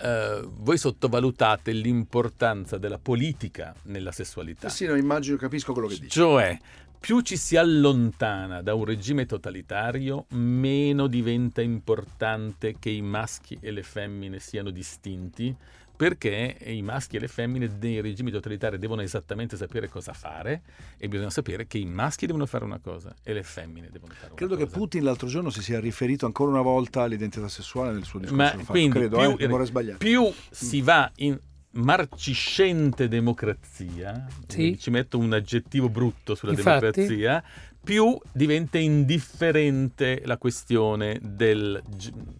eh, 0.00 0.48
voi 0.58 0.78
sottovalutate 0.78 1.72
l'importanza 1.72 2.78
della 2.78 2.98
politica 2.98 3.74
nella 3.84 4.12
sessualità. 4.12 4.68
Sì, 4.68 4.84
sì, 4.84 4.86
no, 4.86 4.96
immagino, 4.96 5.36
capisco 5.36 5.72
quello 5.72 5.88
che 5.88 5.94
dici. 5.94 6.10
Cioè, 6.10 6.56
più 7.00 7.20
ci 7.20 7.36
si 7.36 7.56
allontana 7.56 8.62
da 8.62 8.74
un 8.74 8.84
regime 8.84 9.26
totalitario, 9.26 10.26
meno 10.30 11.06
diventa 11.06 11.62
importante 11.62 12.76
che 12.78 12.90
i 12.90 13.02
maschi 13.02 13.58
e 13.60 13.70
le 13.70 13.82
femmine 13.82 14.38
siano 14.38 14.70
distinti, 14.70 15.54
perché 15.98 16.56
i 16.64 16.80
maschi 16.80 17.16
e 17.16 17.18
le 17.18 17.26
femmine 17.26 17.76
dei 17.76 18.00
regimi 18.00 18.30
totalitari 18.30 18.78
devono 18.78 19.02
esattamente 19.02 19.56
sapere 19.56 19.88
cosa 19.88 20.12
fare 20.12 20.62
e 20.96 21.08
bisogna 21.08 21.30
sapere 21.30 21.66
che 21.66 21.78
i 21.78 21.86
maschi 21.86 22.24
devono 22.26 22.46
fare 22.46 22.62
una 22.64 22.78
cosa 22.78 23.12
e 23.24 23.32
le 23.32 23.42
femmine 23.42 23.88
devono 23.90 24.14
fare 24.14 24.32
Credo 24.36 24.54
una 24.54 24.62
che 24.62 24.68
cosa. 24.68 24.78
Putin 24.78 25.02
l'altro 25.02 25.26
giorno 25.26 25.50
si 25.50 25.60
sia 25.60 25.80
riferito 25.80 26.24
ancora 26.24 26.52
una 26.52 26.60
volta 26.62 27.02
all'identità 27.02 27.48
sessuale 27.48 27.92
nel 27.92 28.04
suo 28.04 28.20
discorso. 28.20 28.56
Ma 28.56 28.64
quindi 28.64 28.96
credo, 28.96 29.16
più, 29.18 29.26
eh, 29.26 29.36
non 29.40 29.48
vorrei 29.50 29.66
sbagliare. 29.66 29.98
più 29.98 30.32
si 30.50 30.80
va 30.82 31.10
in 31.16 31.36
marciscente 31.72 33.08
democrazia, 33.08 34.24
Sì. 34.46 34.78
ci 34.78 34.90
metto 34.90 35.18
un 35.18 35.32
aggettivo 35.32 35.88
brutto 35.88 36.36
sulla 36.36 36.52
Infatti. 36.52 36.90
democrazia, 36.92 37.42
più 37.82 38.18
diventa 38.32 38.78
indifferente 38.78 40.22
la 40.24 40.36
questione 40.36 41.18
del- 41.22 41.82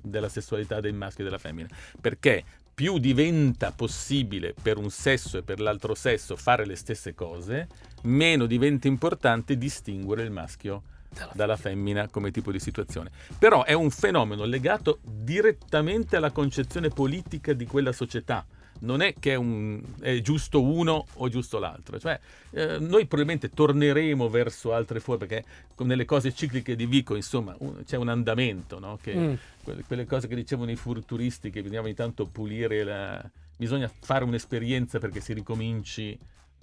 della 0.03 0.29
sessualità 0.29 0.81
dei 0.81 0.93
maschi 0.93 1.21
e 1.23 1.25
della 1.25 1.39
femmina. 1.39 1.69
Perché 2.01 2.45
più 2.79 2.99
diventa 2.99 3.73
possibile 3.73 4.55
per 4.63 4.79
un 4.79 4.89
sesso 4.89 5.39
e 5.39 5.43
per 5.43 5.59
l'altro 5.59 5.97
sesso 5.97 6.37
fare 6.37 6.65
le 6.65 6.77
stesse 6.77 7.13
cose, 7.13 7.67
meno 8.03 8.47
diventa 8.47 8.87
importante 8.87 9.59
distinguere 9.59 10.23
il 10.23 10.31
maschio 10.31 10.85
dalla 11.33 11.57
femmina 11.57 12.07
come 12.07 12.31
tipo 12.31 12.53
di 12.53 12.61
situazione. 12.61 13.11
Però 13.37 13.65
è 13.65 13.73
un 13.73 13.91
fenomeno 13.91 14.45
legato 14.45 15.01
direttamente 15.03 16.15
alla 16.15 16.31
concezione 16.31 16.89
politica 16.89 17.53
di 17.53 17.67
quella 17.67 17.91
società. 17.91 18.47
Non 18.81 19.01
è 19.01 19.15
che 19.19 19.33
è, 19.33 19.35
un- 19.35 19.83
è 20.01 20.21
giusto 20.21 20.63
uno 20.63 21.07
o 21.15 21.29
giusto 21.29 21.59
l'altro. 21.59 21.99
Cioè, 21.99 22.19
eh, 22.51 22.79
noi 22.79 23.07
probabilmente 23.07 23.51
torneremo 23.51 24.29
verso 24.29 24.73
altre 24.73 25.01
forme, 25.01 25.27
perché 25.27 25.45
nelle 25.85 26.05
cose 26.05 26.33
cicliche 26.33 26.77
di 26.77 26.87
Vico, 26.87 27.15
insomma, 27.17 27.55
un- 27.59 27.83
c'è 27.85 27.97
un 27.97 28.09
andamento, 28.09 28.79
no? 28.79 28.99
Che, 29.03 29.15
Mm. 29.15 29.35
quelle, 29.65 29.83
quelle 29.85 30.07
cose 30.07 30.29
che 30.29 30.35
dicevano 30.35 30.71
i 30.71 30.77
futuristi, 30.77 31.51
che 31.51 31.61
bisognava 31.63 31.89
intanto 31.89 32.27
pulire 32.27 32.85
la... 32.85 33.31
bisogna 33.57 33.91
fare 34.01 34.25
un'esperienza 34.25 34.99
perché 34.99 35.21
si 35.21 35.33
ricominci. 35.33 36.17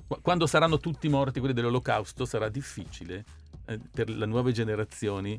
Qu- 0.08 0.22
Quando 0.22 0.48
saranno 0.48 0.80
tutti 0.80 1.10
morti 1.10 1.40
quelli 1.40 1.54
dell'olocausto 1.54 2.26
sarà 2.26 2.48
difficile 2.48 3.26
eh, 3.66 3.80
per 3.92 4.10
le 4.10 4.26
nuove 4.26 4.52
generazioni 4.54 5.34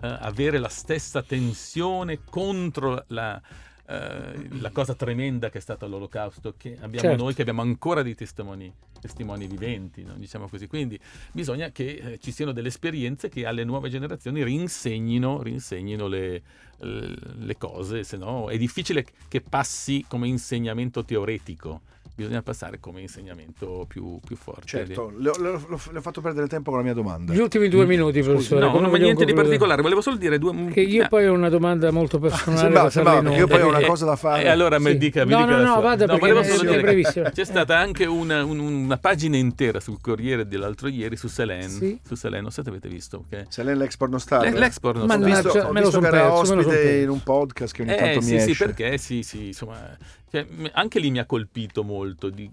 eh, 0.00 0.06
avere 0.20 0.58
la 0.58 0.68
stessa 0.68 1.22
tensione 1.22 2.20
contro 2.28 3.04
la, 3.08 3.40
eh, 3.88 4.48
la 4.60 4.70
cosa 4.70 4.94
tremenda 4.94 5.48
che 5.48 5.58
è 5.58 5.60
stata 5.60 5.86
l'olocausto 5.86 6.54
che 6.56 6.76
abbiamo 6.80 7.08
Certo. 7.08 7.22
noi 7.22 7.34
che 7.34 7.42
abbiamo 7.42 7.62
ancora 7.62 8.02
dei 8.02 8.14
testimoni, 8.14 8.72
testimoni 9.00 9.46
viventi 9.46 10.02
no? 10.02 10.14
diciamo 10.16 10.48
così 10.48 10.66
quindi 10.66 10.98
bisogna 11.32 11.70
che 11.70 11.90
eh, 12.02 12.18
ci 12.18 12.32
siano 12.32 12.52
delle 12.52 12.68
esperienze 12.68 13.28
che 13.28 13.46
alle 13.46 13.64
nuove 13.64 13.88
generazioni 13.88 14.42
rinsegnino, 14.42 15.42
rinsegnino 15.42 16.08
le, 16.08 16.42
le 16.78 17.56
cose 17.56 18.02
se 18.04 18.16
no 18.16 18.48
è 18.48 18.58
difficile 18.58 19.06
che 19.28 19.40
passi 19.40 20.04
come 20.08 20.26
insegnamento 20.26 21.04
teoretico 21.04 21.82
bisogna 22.16 22.40
passare 22.42 22.80
come 22.80 23.02
insegnamento 23.02 23.84
più, 23.86 24.18
più 24.26 24.36
forte 24.36 24.62
Certo, 24.66 25.12
le 25.18 25.28
ho, 25.28 25.38
le 25.38 25.48
ho- 25.50 25.78
le 25.92 25.98
ho 25.98 26.00
fatto 26.00 26.20
perdere 26.22 26.46
tempo 26.48 26.70
con 26.70 26.78
la 26.80 26.84
mia 26.84 26.94
domanda. 26.94 27.34
Gli 27.34 27.38
ultimi 27.38 27.68
due 27.68 27.84
minuti, 27.84 28.18
Scusi, 28.22 28.30
professore. 28.30 28.60
No, 28.60 28.66
non 28.72 28.88
vogliamo 28.90 29.02
niente 29.12 29.24
di 29.26 29.34
particolare, 29.34 29.82
volevo 29.82 30.00
solo 30.00 30.16
dire 30.16 30.38
due... 30.38 30.70
Che 30.72 30.80
io 30.80 31.04
eh, 31.04 31.08
poi 31.08 31.26
ho 31.26 31.34
una 31.34 31.50
domanda 31.50 31.90
molto 31.90 32.18
personale. 32.18 32.58
Sembrava- 32.58 32.84
da 32.84 32.90
sembrava, 32.90 33.20
perché 33.20 33.36
io 33.38 33.46
poi 33.46 33.60
ho 33.60 33.68
una 33.68 33.78
eh, 33.80 33.86
cosa 33.86 34.04
da 34.06 34.16
fare. 34.16 34.42
E 34.44 34.48
allora 34.48 34.78
mi 34.78 34.90
Sì. 34.92 34.98
dica, 34.98 35.24
mi 35.26 35.32
No, 35.32 35.38
dica 35.44 35.50
no, 35.50 35.62
no, 35.62 35.72
sua. 35.72 35.80
vada, 35.82 36.06
perché 36.06 36.20
volevo 36.20 36.42
solo 36.42 36.70
dire 36.70 36.80
brevissimo. 36.80 37.28
C'è 37.30 37.44
stata 37.44 37.76
anche 37.76 38.06
una, 38.06 38.42
un- 38.44 38.58
una 38.58 38.96
pagina 38.96 39.36
intera 39.36 39.78
sul 39.80 39.98
Corriere 40.00 40.48
dell'altro 40.48 40.88
ieri 40.88 41.16
su 41.16 41.28
Selen, 41.28 41.68
Sì. 41.68 42.00
su 42.02 42.14
Selen, 42.14 42.40
non 42.42 42.50
so 42.50 42.62
se 42.62 42.68
avete 42.70 42.88
visto. 42.88 43.24
Che... 43.28 43.44
Se 43.48 43.62
lei 43.62 43.74
è 43.74 43.76
l'ex 43.76 43.96
pornostar. 43.96 44.42
L'e- 44.42 44.58
L'export 44.58 44.96
non 44.96 45.06
Ma 45.06 45.14
Ho 45.14 45.18
no, 45.18 45.24
visto, 45.26 45.48
ho 45.50 45.72
me 45.72 45.80
lo 45.80 45.86
visto 45.86 46.00
che 46.00 46.06
era 46.06 46.32
ospite 46.32 46.90
in 47.02 47.08
un 47.10 47.22
podcast 47.22 47.74
che 47.74 47.82
ogni 47.82 47.92
Eh, 47.92 47.96
tanto 47.96 48.20
sì, 48.22 48.32
mi 48.32 48.40
sì, 48.40 48.50
esce. 48.50 48.64
perché 48.64 48.96
sì, 48.98 49.22
sì, 49.22 49.46
insomma, 49.48 49.96
cioè, 50.30 50.46
anche 50.72 50.98
lì 50.98 51.10
mi 51.10 51.18
ha 51.18 51.26
colpito 51.26 51.82
molto. 51.82 52.30
di- 52.30 52.50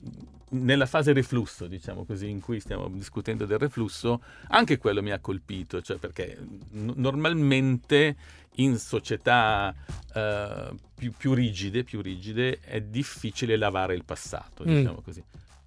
nella 0.53 0.85
fase 0.85 1.13
reflusso, 1.13 1.65
diciamo 1.65 2.05
così, 2.05 2.29
in 2.29 2.39
cui 2.39 2.59
stiamo 2.59 2.87
discutendo 2.87 3.45
del 3.47 3.57
reflusso, 3.57 4.21
anche 4.49 4.77
quello 4.77 5.01
mi 5.01 5.09
ha 5.11 5.17
colpito, 5.19 5.81
cioè 5.81 5.97
perché 5.97 6.37
n- 6.73 6.93
normalmente 6.95 8.15
in 8.57 8.77
società 8.77 9.73
eh, 10.13 10.69
più, 10.93 11.11
più 11.17 11.33
rigide, 11.33 11.83
più 11.83 12.01
rigide 12.01 12.59
è 12.59 12.79
difficile 12.81 13.57
lavare 13.57 13.95
il 13.95 14.03
passato, 14.05 14.63
Mm. 14.63 14.75
diciamo 14.75 15.01
così. 15.01 15.23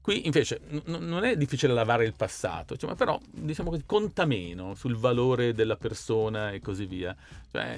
Qui 0.07 0.25
invece 0.25 0.61
n- 0.69 0.83
non 1.01 1.25
è 1.25 1.37
difficile 1.37 1.73
lavare 1.73 2.05
il 2.05 2.15
passato, 2.15 2.77
cioè, 2.77 2.95
però 2.95 3.19
diciamo 3.29 3.71
così, 3.71 3.83
conta 3.85 4.25
meno 4.25 4.77
sul 4.77 4.95
valore 4.95 5.53
della 5.53 5.75
persona 5.75 6.53
e 6.53 6.61
così 6.61 6.87
via. 6.87 7.13
Cioè, 7.51 7.77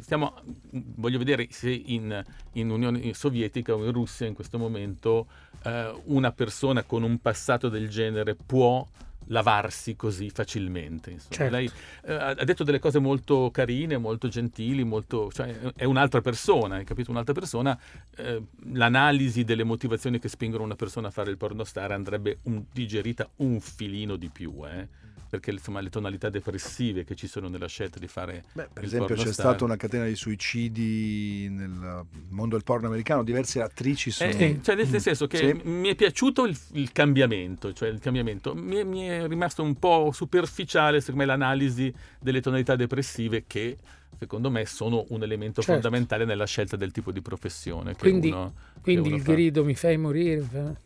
stiamo, 0.00 0.40
voglio 0.70 1.18
vedere 1.18 1.48
se 1.50 1.72
in, 1.72 2.24
in 2.52 2.70
Unione 2.70 3.12
Sovietica 3.12 3.74
o 3.74 3.84
in 3.84 3.90
Russia 3.90 4.24
in 4.24 4.34
questo 4.34 4.56
momento 4.56 5.26
eh, 5.64 5.92
una 6.04 6.30
persona 6.30 6.84
con 6.84 7.02
un 7.02 7.18
passato 7.18 7.68
del 7.68 7.88
genere 7.88 8.36
può 8.36 8.86
lavarsi 9.26 9.96
così 9.96 10.30
facilmente. 10.30 11.16
Certo. 11.28 11.54
Lei 11.54 11.70
eh, 12.04 12.12
ha 12.12 12.28
ha 12.28 12.44
detto 12.44 12.64
delle 12.64 12.78
cose 12.78 12.98
molto 12.98 13.50
carine, 13.50 13.96
molto 13.96 14.28
gentili, 14.28 14.84
molto, 14.84 15.30
cioè, 15.32 15.56
è 15.74 15.84
un'altra 15.84 16.20
persona, 16.20 16.76
hai 16.76 16.84
capito? 16.84 17.10
Un'altra 17.10 17.34
persona. 17.34 17.78
eh, 18.16 18.42
l'analisi 18.72 19.44
delle 19.44 19.64
motivazioni 19.64 20.18
che 20.18 20.28
spingono 20.28 20.62
una 20.64 20.76
persona 20.76 21.08
a 21.08 21.10
fare 21.10 21.30
il 21.30 21.36
pornostar 21.36 21.90
andrebbe 21.92 22.38
un- 22.44 22.64
digerita 22.72 23.28
un 23.36 23.60
filino 23.60 24.16
di 24.16 24.28
più, 24.28 24.54
eh, 24.66 24.88
perché 25.34 25.50
insomma 25.50 25.80
le 25.80 25.90
tonalità 25.90 26.30
depressive 26.30 27.04
che 27.04 27.14
ci 27.16 27.26
sono 27.26 27.48
nella 27.48 27.66
scelta 27.66 27.98
di 27.98 28.06
fare 28.06 28.44
Beh, 28.52 28.68
per 28.72 28.82
il 28.84 28.88
esempio 28.88 29.16
c'è 29.16 29.32
stata 29.32 29.64
una 29.64 29.76
catena 29.76 30.04
di 30.04 30.14
suicidi 30.14 31.48
nel 31.50 32.04
mondo 32.28 32.54
del 32.54 32.64
porno 32.64 32.86
americano, 32.86 33.24
diverse 33.24 33.60
attrici 33.60 34.10
sono... 34.10 34.30
Eh, 34.30 34.44
eh, 34.44 34.60
cioè, 34.62 34.76
nel 34.76 34.88
nel 34.88 35.00
senso 35.00 35.26
che 35.26 35.36
Sì. 35.38 35.68
mi 35.68 35.88
è 35.88 35.94
piaciuto 35.96 36.44
il, 36.44 36.56
il 36.72 36.92
cambiamento, 36.92 37.72
cioè 37.72 37.88
il 37.88 37.98
cambiamento. 37.98 38.54
Mi 38.54 38.76
è, 38.76 38.84
mi 38.84 39.06
è 39.06 39.26
rimasto 39.26 39.62
un 39.62 39.74
po' 39.76 40.10
superficiale, 40.12 41.00
secondo 41.00 41.20
me, 41.20 41.26
l'analisi 41.26 41.92
delle 42.20 42.40
tonalità 42.40 42.76
depressive 42.76 43.44
che 43.46 43.76
secondo 44.16 44.50
me 44.50 44.64
sono 44.66 45.04
un 45.08 45.22
elemento 45.24 45.60
Certo. 45.62 45.72
fondamentale 45.80 46.24
nella 46.24 46.46
scelta 46.46 46.76
del 46.76 46.92
tipo 46.92 47.10
di 47.10 47.20
professione. 47.20 47.92
Che 47.94 47.98
Quindi- 47.98 48.28
uno, 48.30 48.52
Quindi 48.80 49.02
che 49.02 49.08
uno 49.08 49.16
il 49.16 49.22
fa. 49.22 49.32
grido 49.32 49.64
mi 49.64 49.74
fai 49.74 49.96
morire. 49.96 50.82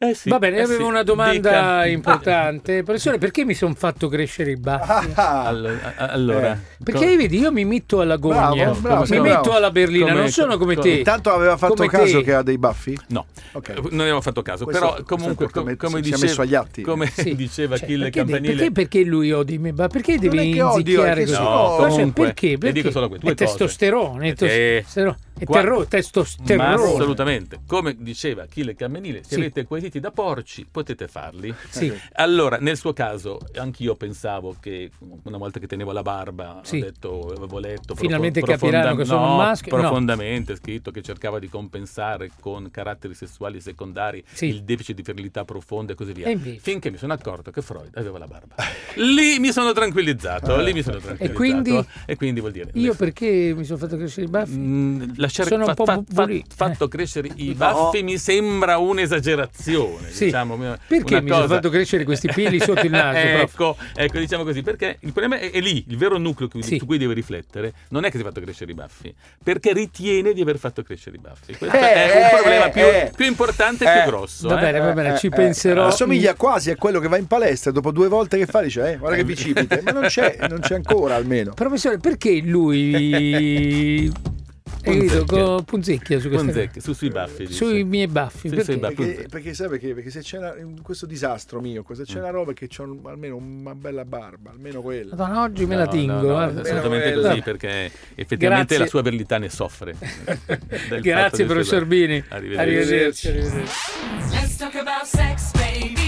Eh 0.00 0.14
sì, 0.14 0.28
Va 0.28 0.38
bene, 0.38 0.58
eh 0.58 0.62
avevo 0.62 0.84
sì. 0.84 0.88
una 0.90 1.02
domanda 1.02 1.82
Dica. 1.82 1.86
importante. 1.90 2.84
Professore, 2.84 3.18
perché 3.18 3.44
mi 3.44 3.52
sono 3.54 3.74
fatto 3.74 4.06
crescere 4.06 4.52
i 4.52 4.56
baffi? 4.56 5.10
Ah, 5.14 5.46
Allo- 5.46 5.70
a- 5.96 6.06
allora, 6.06 6.52
Eh. 6.52 6.58
Perché 6.84 7.16
vedi, 7.16 7.40
io 7.40 7.50
mi 7.50 7.64
metto 7.64 8.00
alla 8.00 8.14
gogna, 8.14 8.52
Bravo, 8.54 8.78
bravo, 8.78 9.00
mi 9.00 9.06
sei 9.08 9.20
metto 9.20 9.40
bravo. 9.40 9.56
alla 9.56 9.70
berlina, 9.72 10.06
Come- 10.10 10.20
non 10.20 10.28
sono 10.30 10.56
come 10.56 10.76
come- 10.76 10.86
te. 10.88 10.96
Intanto 10.98 11.32
aveva 11.32 11.56
fatto 11.56 11.74
Come 11.74 11.88
caso 11.88 12.18
te. 12.18 12.22
che 12.22 12.32
ha 12.32 12.42
dei 12.42 12.58
baffi? 12.58 12.96
no, 13.08 13.26
Ok. 13.54 13.68
Eh, 13.70 13.74
non 13.90 14.00
abbiamo 14.02 14.20
fatto 14.20 14.40
caso, 14.42 14.62
Questo- 14.62 14.84
però 14.88 15.02
comunque 15.02 15.34
co- 15.50 15.58
importante, 15.58 15.76
come, 15.76 15.96
si- 15.98 16.04
si 16.04 16.10
è 16.10 16.12
diceva, 16.12 16.26
messo 16.28 16.40
agli 16.42 16.54
atti. 16.54 16.82
come 16.82 17.06
Sì. 17.10 17.34
diceva 17.34 17.74
Cioè, 17.76 17.84
Achille 17.86 18.02
perché, 18.04 18.18
Campanile, 18.20 18.54
perché, 18.54 18.70
perché 18.70 19.02
lui 19.02 19.32
odi 19.32 19.58
me? 19.58 19.72
Ma 19.72 19.88
perché 19.88 20.12
Non 20.12 20.20
devi 20.20 20.58
inzicchiare 20.58 21.24
così? 21.24 21.32
No, 21.40 22.12
perché? 22.14 22.50
le 22.50 22.58
Perché? 22.58 22.72
dico 22.72 22.90
solo 22.92 23.08
que- 23.08 23.18
due 23.18 23.32
è 23.32 23.34
testosterone, 23.34 24.28
è 24.28 24.34
testosterone, 24.34 25.16
è 25.38 25.44
qua- 25.44 25.60
terro- 25.60 25.78
Ma 25.78 25.84
testosterone. 25.86 26.72
assolutamente, 26.72 27.60
come 27.66 27.96
diceva 27.98 28.42
Achille 28.44 28.74
Campanile, 28.74 29.22
se 29.22 29.34
Sì. 29.34 29.40
avete 29.40 29.64
quesiti 29.64 30.00
da 30.00 30.10
porci 30.10 30.66
potete 30.70 31.08
farli. 31.08 31.54
Sì. 31.70 31.92
Allora, 32.14 32.56
nel 32.58 32.76
suo 32.76 32.92
caso, 32.92 33.38
anch'io 33.56 33.94
pensavo 33.96 34.56
che 34.60 34.90
una 35.24 35.36
volta 35.38 35.58
che 35.58 35.66
tenevo 35.66 35.92
la 35.92 36.02
barba, 36.02 36.60
Sì. 36.64 36.78
ho 36.80 36.84
detto, 36.84 37.32
avevo 37.36 37.58
letto 37.58 37.94
Finalmente 37.94 38.40
profo- 38.40 38.58
capiranno 38.66 38.96
che 38.96 39.04
sono 39.04 39.20
no, 39.24 39.30
un 39.32 39.36
maschio. 39.36 39.74
No. 39.74 39.82
profondamente 39.82 40.56
scritto 40.56 40.90
che 40.90 41.02
cercava 41.02 41.38
di 41.38 41.48
compensare 41.48 42.30
con 42.40 42.70
caratteri 42.70 43.14
sessuali 43.14 43.60
secondari 43.60 44.22
Sì. 44.32 44.46
il 44.46 44.62
deficit 44.62 44.96
di 44.96 45.02
virilità 45.02 45.44
profonda 45.44 45.92
e 45.92 45.94
così 45.94 46.12
via. 46.12 46.26
E? 46.26 46.36
Finché 46.60 46.90
mi 46.90 46.96
sono 46.96 47.12
accorto 47.12 47.50
che 47.50 47.62
Freud 47.62 47.90
aveva 47.96 48.18
la 48.18 48.26
barba. 48.26 48.54
Lì 48.96 49.38
mi 49.38 49.52
sono 49.52 49.72
tranquillizzato, 49.72 50.56
lì 50.60 50.72
mi 50.72 50.82
sono 50.82 50.98
tranquillizzato. 50.98 51.36
quindi? 51.38 51.86
E 52.06 52.16
quindi 52.16 52.40
vuol 52.40 52.52
dire... 52.52 52.70
Io 52.74 52.94
perché 52.94 53.52
mi 53.56 53.64
sono 53.64 53.78
fatto 53.78 53.96
crescere 53.96 54.26
i 54.26 54.30
baffi? 54.30 54.56
Mm, 54.56 55.02
la 55.16 55.27
lasciare 55.28 55.48
Sono 55.48 55.60
un 55.62 55.68
fa- 55.68 55.74
po' 55.74 55.84
fa- 55.84 56.02
fa- 56.12 56.28
fatto 56.54 56.88
crescere 56.88 57.28
i 57.36 57.48
No. 57.48 57.54
baffi 57.54 58.02
mi 58.02 58.18
sembra 58.18 58.78
un'esagerazione. 58.78 60.10
Sì. 60.10 60.24
Diciamo, 60.26 60.54
una 60.54 60.78
Perché 60.86 61.20
mi 61.20 61.28
sono 61.28 61.42
cosa- 61.42 61.54
fatto 61.54 61.70
crescere 61.70 62.04
questi 62.04 62.28
peli 62.32 62.58
sotto 62.60 62.84
il 62.84 62.90
naso? 62.90 63.18
ecco, 63.42 63.76
ecco, 63.94 64.18
diciamo 64.18 64.44
così, 64.44 64.62
perché 64.62 64.96
il 65.00 65.12
problema 65.12 65.38
è, 65.38 65.50
è 65.50 65.60
lì, 65.60 65.84
il 65.88 65.96
vero 65.96 66.18
nucleo 66.18 66.48
Sì. 66.60 66.78
su 66.78 66.86
cui 66.86 66.98
deve 66.98 67.14
riflettere 67.14 67.72
non 67.90 68.04
è 68.04 68.10
che 68.10 68.16
si 68.16 68.22
è 68.22 68.26
fatto 68.26 68.40
crescere 68.40 68.70
i 68.72 68.74
baffi, 68.74 69.14
perché 69.42 69.72
ritiene 69.72 70.32
di 70.32 70.40
aver 70.40 70.58
fatto 70.58 70.82
crescere 70.82 71.16
i 71.16 71.18
baffi. 71.20 71.54
Questo 71.56 71.76
Eh, 71.76 71.80
è 71.80 72.16
un 72.16 72.24
eh, 72.24 72.28
problema 72.40 72.68
più, 72.70 72.82
eh. 72.82 73.12
più 73.14 73.26
importante 73.26 73.84
e 73.84 73.88
Eh. 73.88 74.02
più 74.02 74.10
grosso. 74.10 74.48
Va 74.48 74.58
eh. 74.58 74.60
bene, 74.60 74.78
va 74.80 74.92
bene, 74.92 75.18
ci 75.18 75.26
Eh, 75.26 75.30
penserò. 75.30 75.86
Assomiglia 75.86 76.34
quasi 76.34 76.70
a 76.70 76.76
quello 76.76 76.98
che 77.00 77.08
va 77.08 77.16
in 77.18 77.26
palestra 77.26 77.70
dopo 77.70 77.90
due 77.92 78.08
volte 78.08 78.38
che 78.38 78.46
fa 78.46 78.62
dice, 78.62 78.92
eh, 78.92 78.96
guarda 78.96 79.16
che 79.16 79.24
bicipite, 79.24 79.80
ma 79.82 79.90
non 79.92 80.04
c'è, 80.06 80.36
non 80.48 80.60
c'è 80.60 80.74
ancora 80.74 81.14
almeno. 81.14 81.52
Professore, 81.54 81.98
perché 81.98 82.40
lui 82.42 84.10
Punzecchia. 84.82 85.18
Eh, 85.20 85.24
con- 85.24 85.64
punzecchia 85.64 86.20
su 86.20 86.28
Punzecchia, 86.28 86.80
su- 86.80 86.92
sui 86.92 87.08
baffi. 87.10 87.46
dice. 87.46 87.52
sui 87.52 87.84
miei 87.84 88.06
baffi 88.06 88.48
Sì, 88.48 88.54
perché? 88.56 88.76
baffi. 88.78 88.94
Perché, 88.94 89.26
perché 89.28 89.54
sai 89.54 89.68
perché? 89.68 89.94
Perché 89.94 90.10
se 90.10 90.20
c'è 90.20 90.38
una- 90.38 90.56
in 90.56 90.82
questo 90.82 91.06
disastro 91.06 91.60
mio, 91.60 91.84
se 91.92 92.04
c'è 92.04 92.18
una 92.18 92.30
roba 92.30 92.52
che 92.52 92.68
ho 92.76 92.98
almeno 93.04 93.36
una 93.36 93.74
bella 93.74 94.04
barba, 94.04 94.50
almeno 94.50 94.80
quella. 94.80 95.14
Madonna, 95.16 95.42
oggi 95.42 95.66
me 95.66 95.76
la 95.76 95.84
No, 95.84 95.90
tingo 95.90 96.12
no, 96.14 96.20
no, 96.20 96.40
è 96.40 96.60
assolutamente 96.60 97.12
Vabbè. 97.14 97.28
così 97.28 97.40
perché 97.42 97.90
effettivamente 98.14 98.74
Grazie. 98.74 98.78
la 98.78 98.86
sua 98.86 99.02
virilità 99.02 99.38
ne 99.38 99.48
soffre. 99.48 99.94
Grazie 101.00 101.44
professor 101.44 101.84
Bini. 101.86 102.22
Arrivederci. 102.28 102.60
arrivederci, 102.60 103.28
arrivederci. 103.28 103.82
Let's 104.30 104.56
talk 104.56 104.74
about 104.74 105.04
sex, 105.04 105.52
baby. 105.52 106.07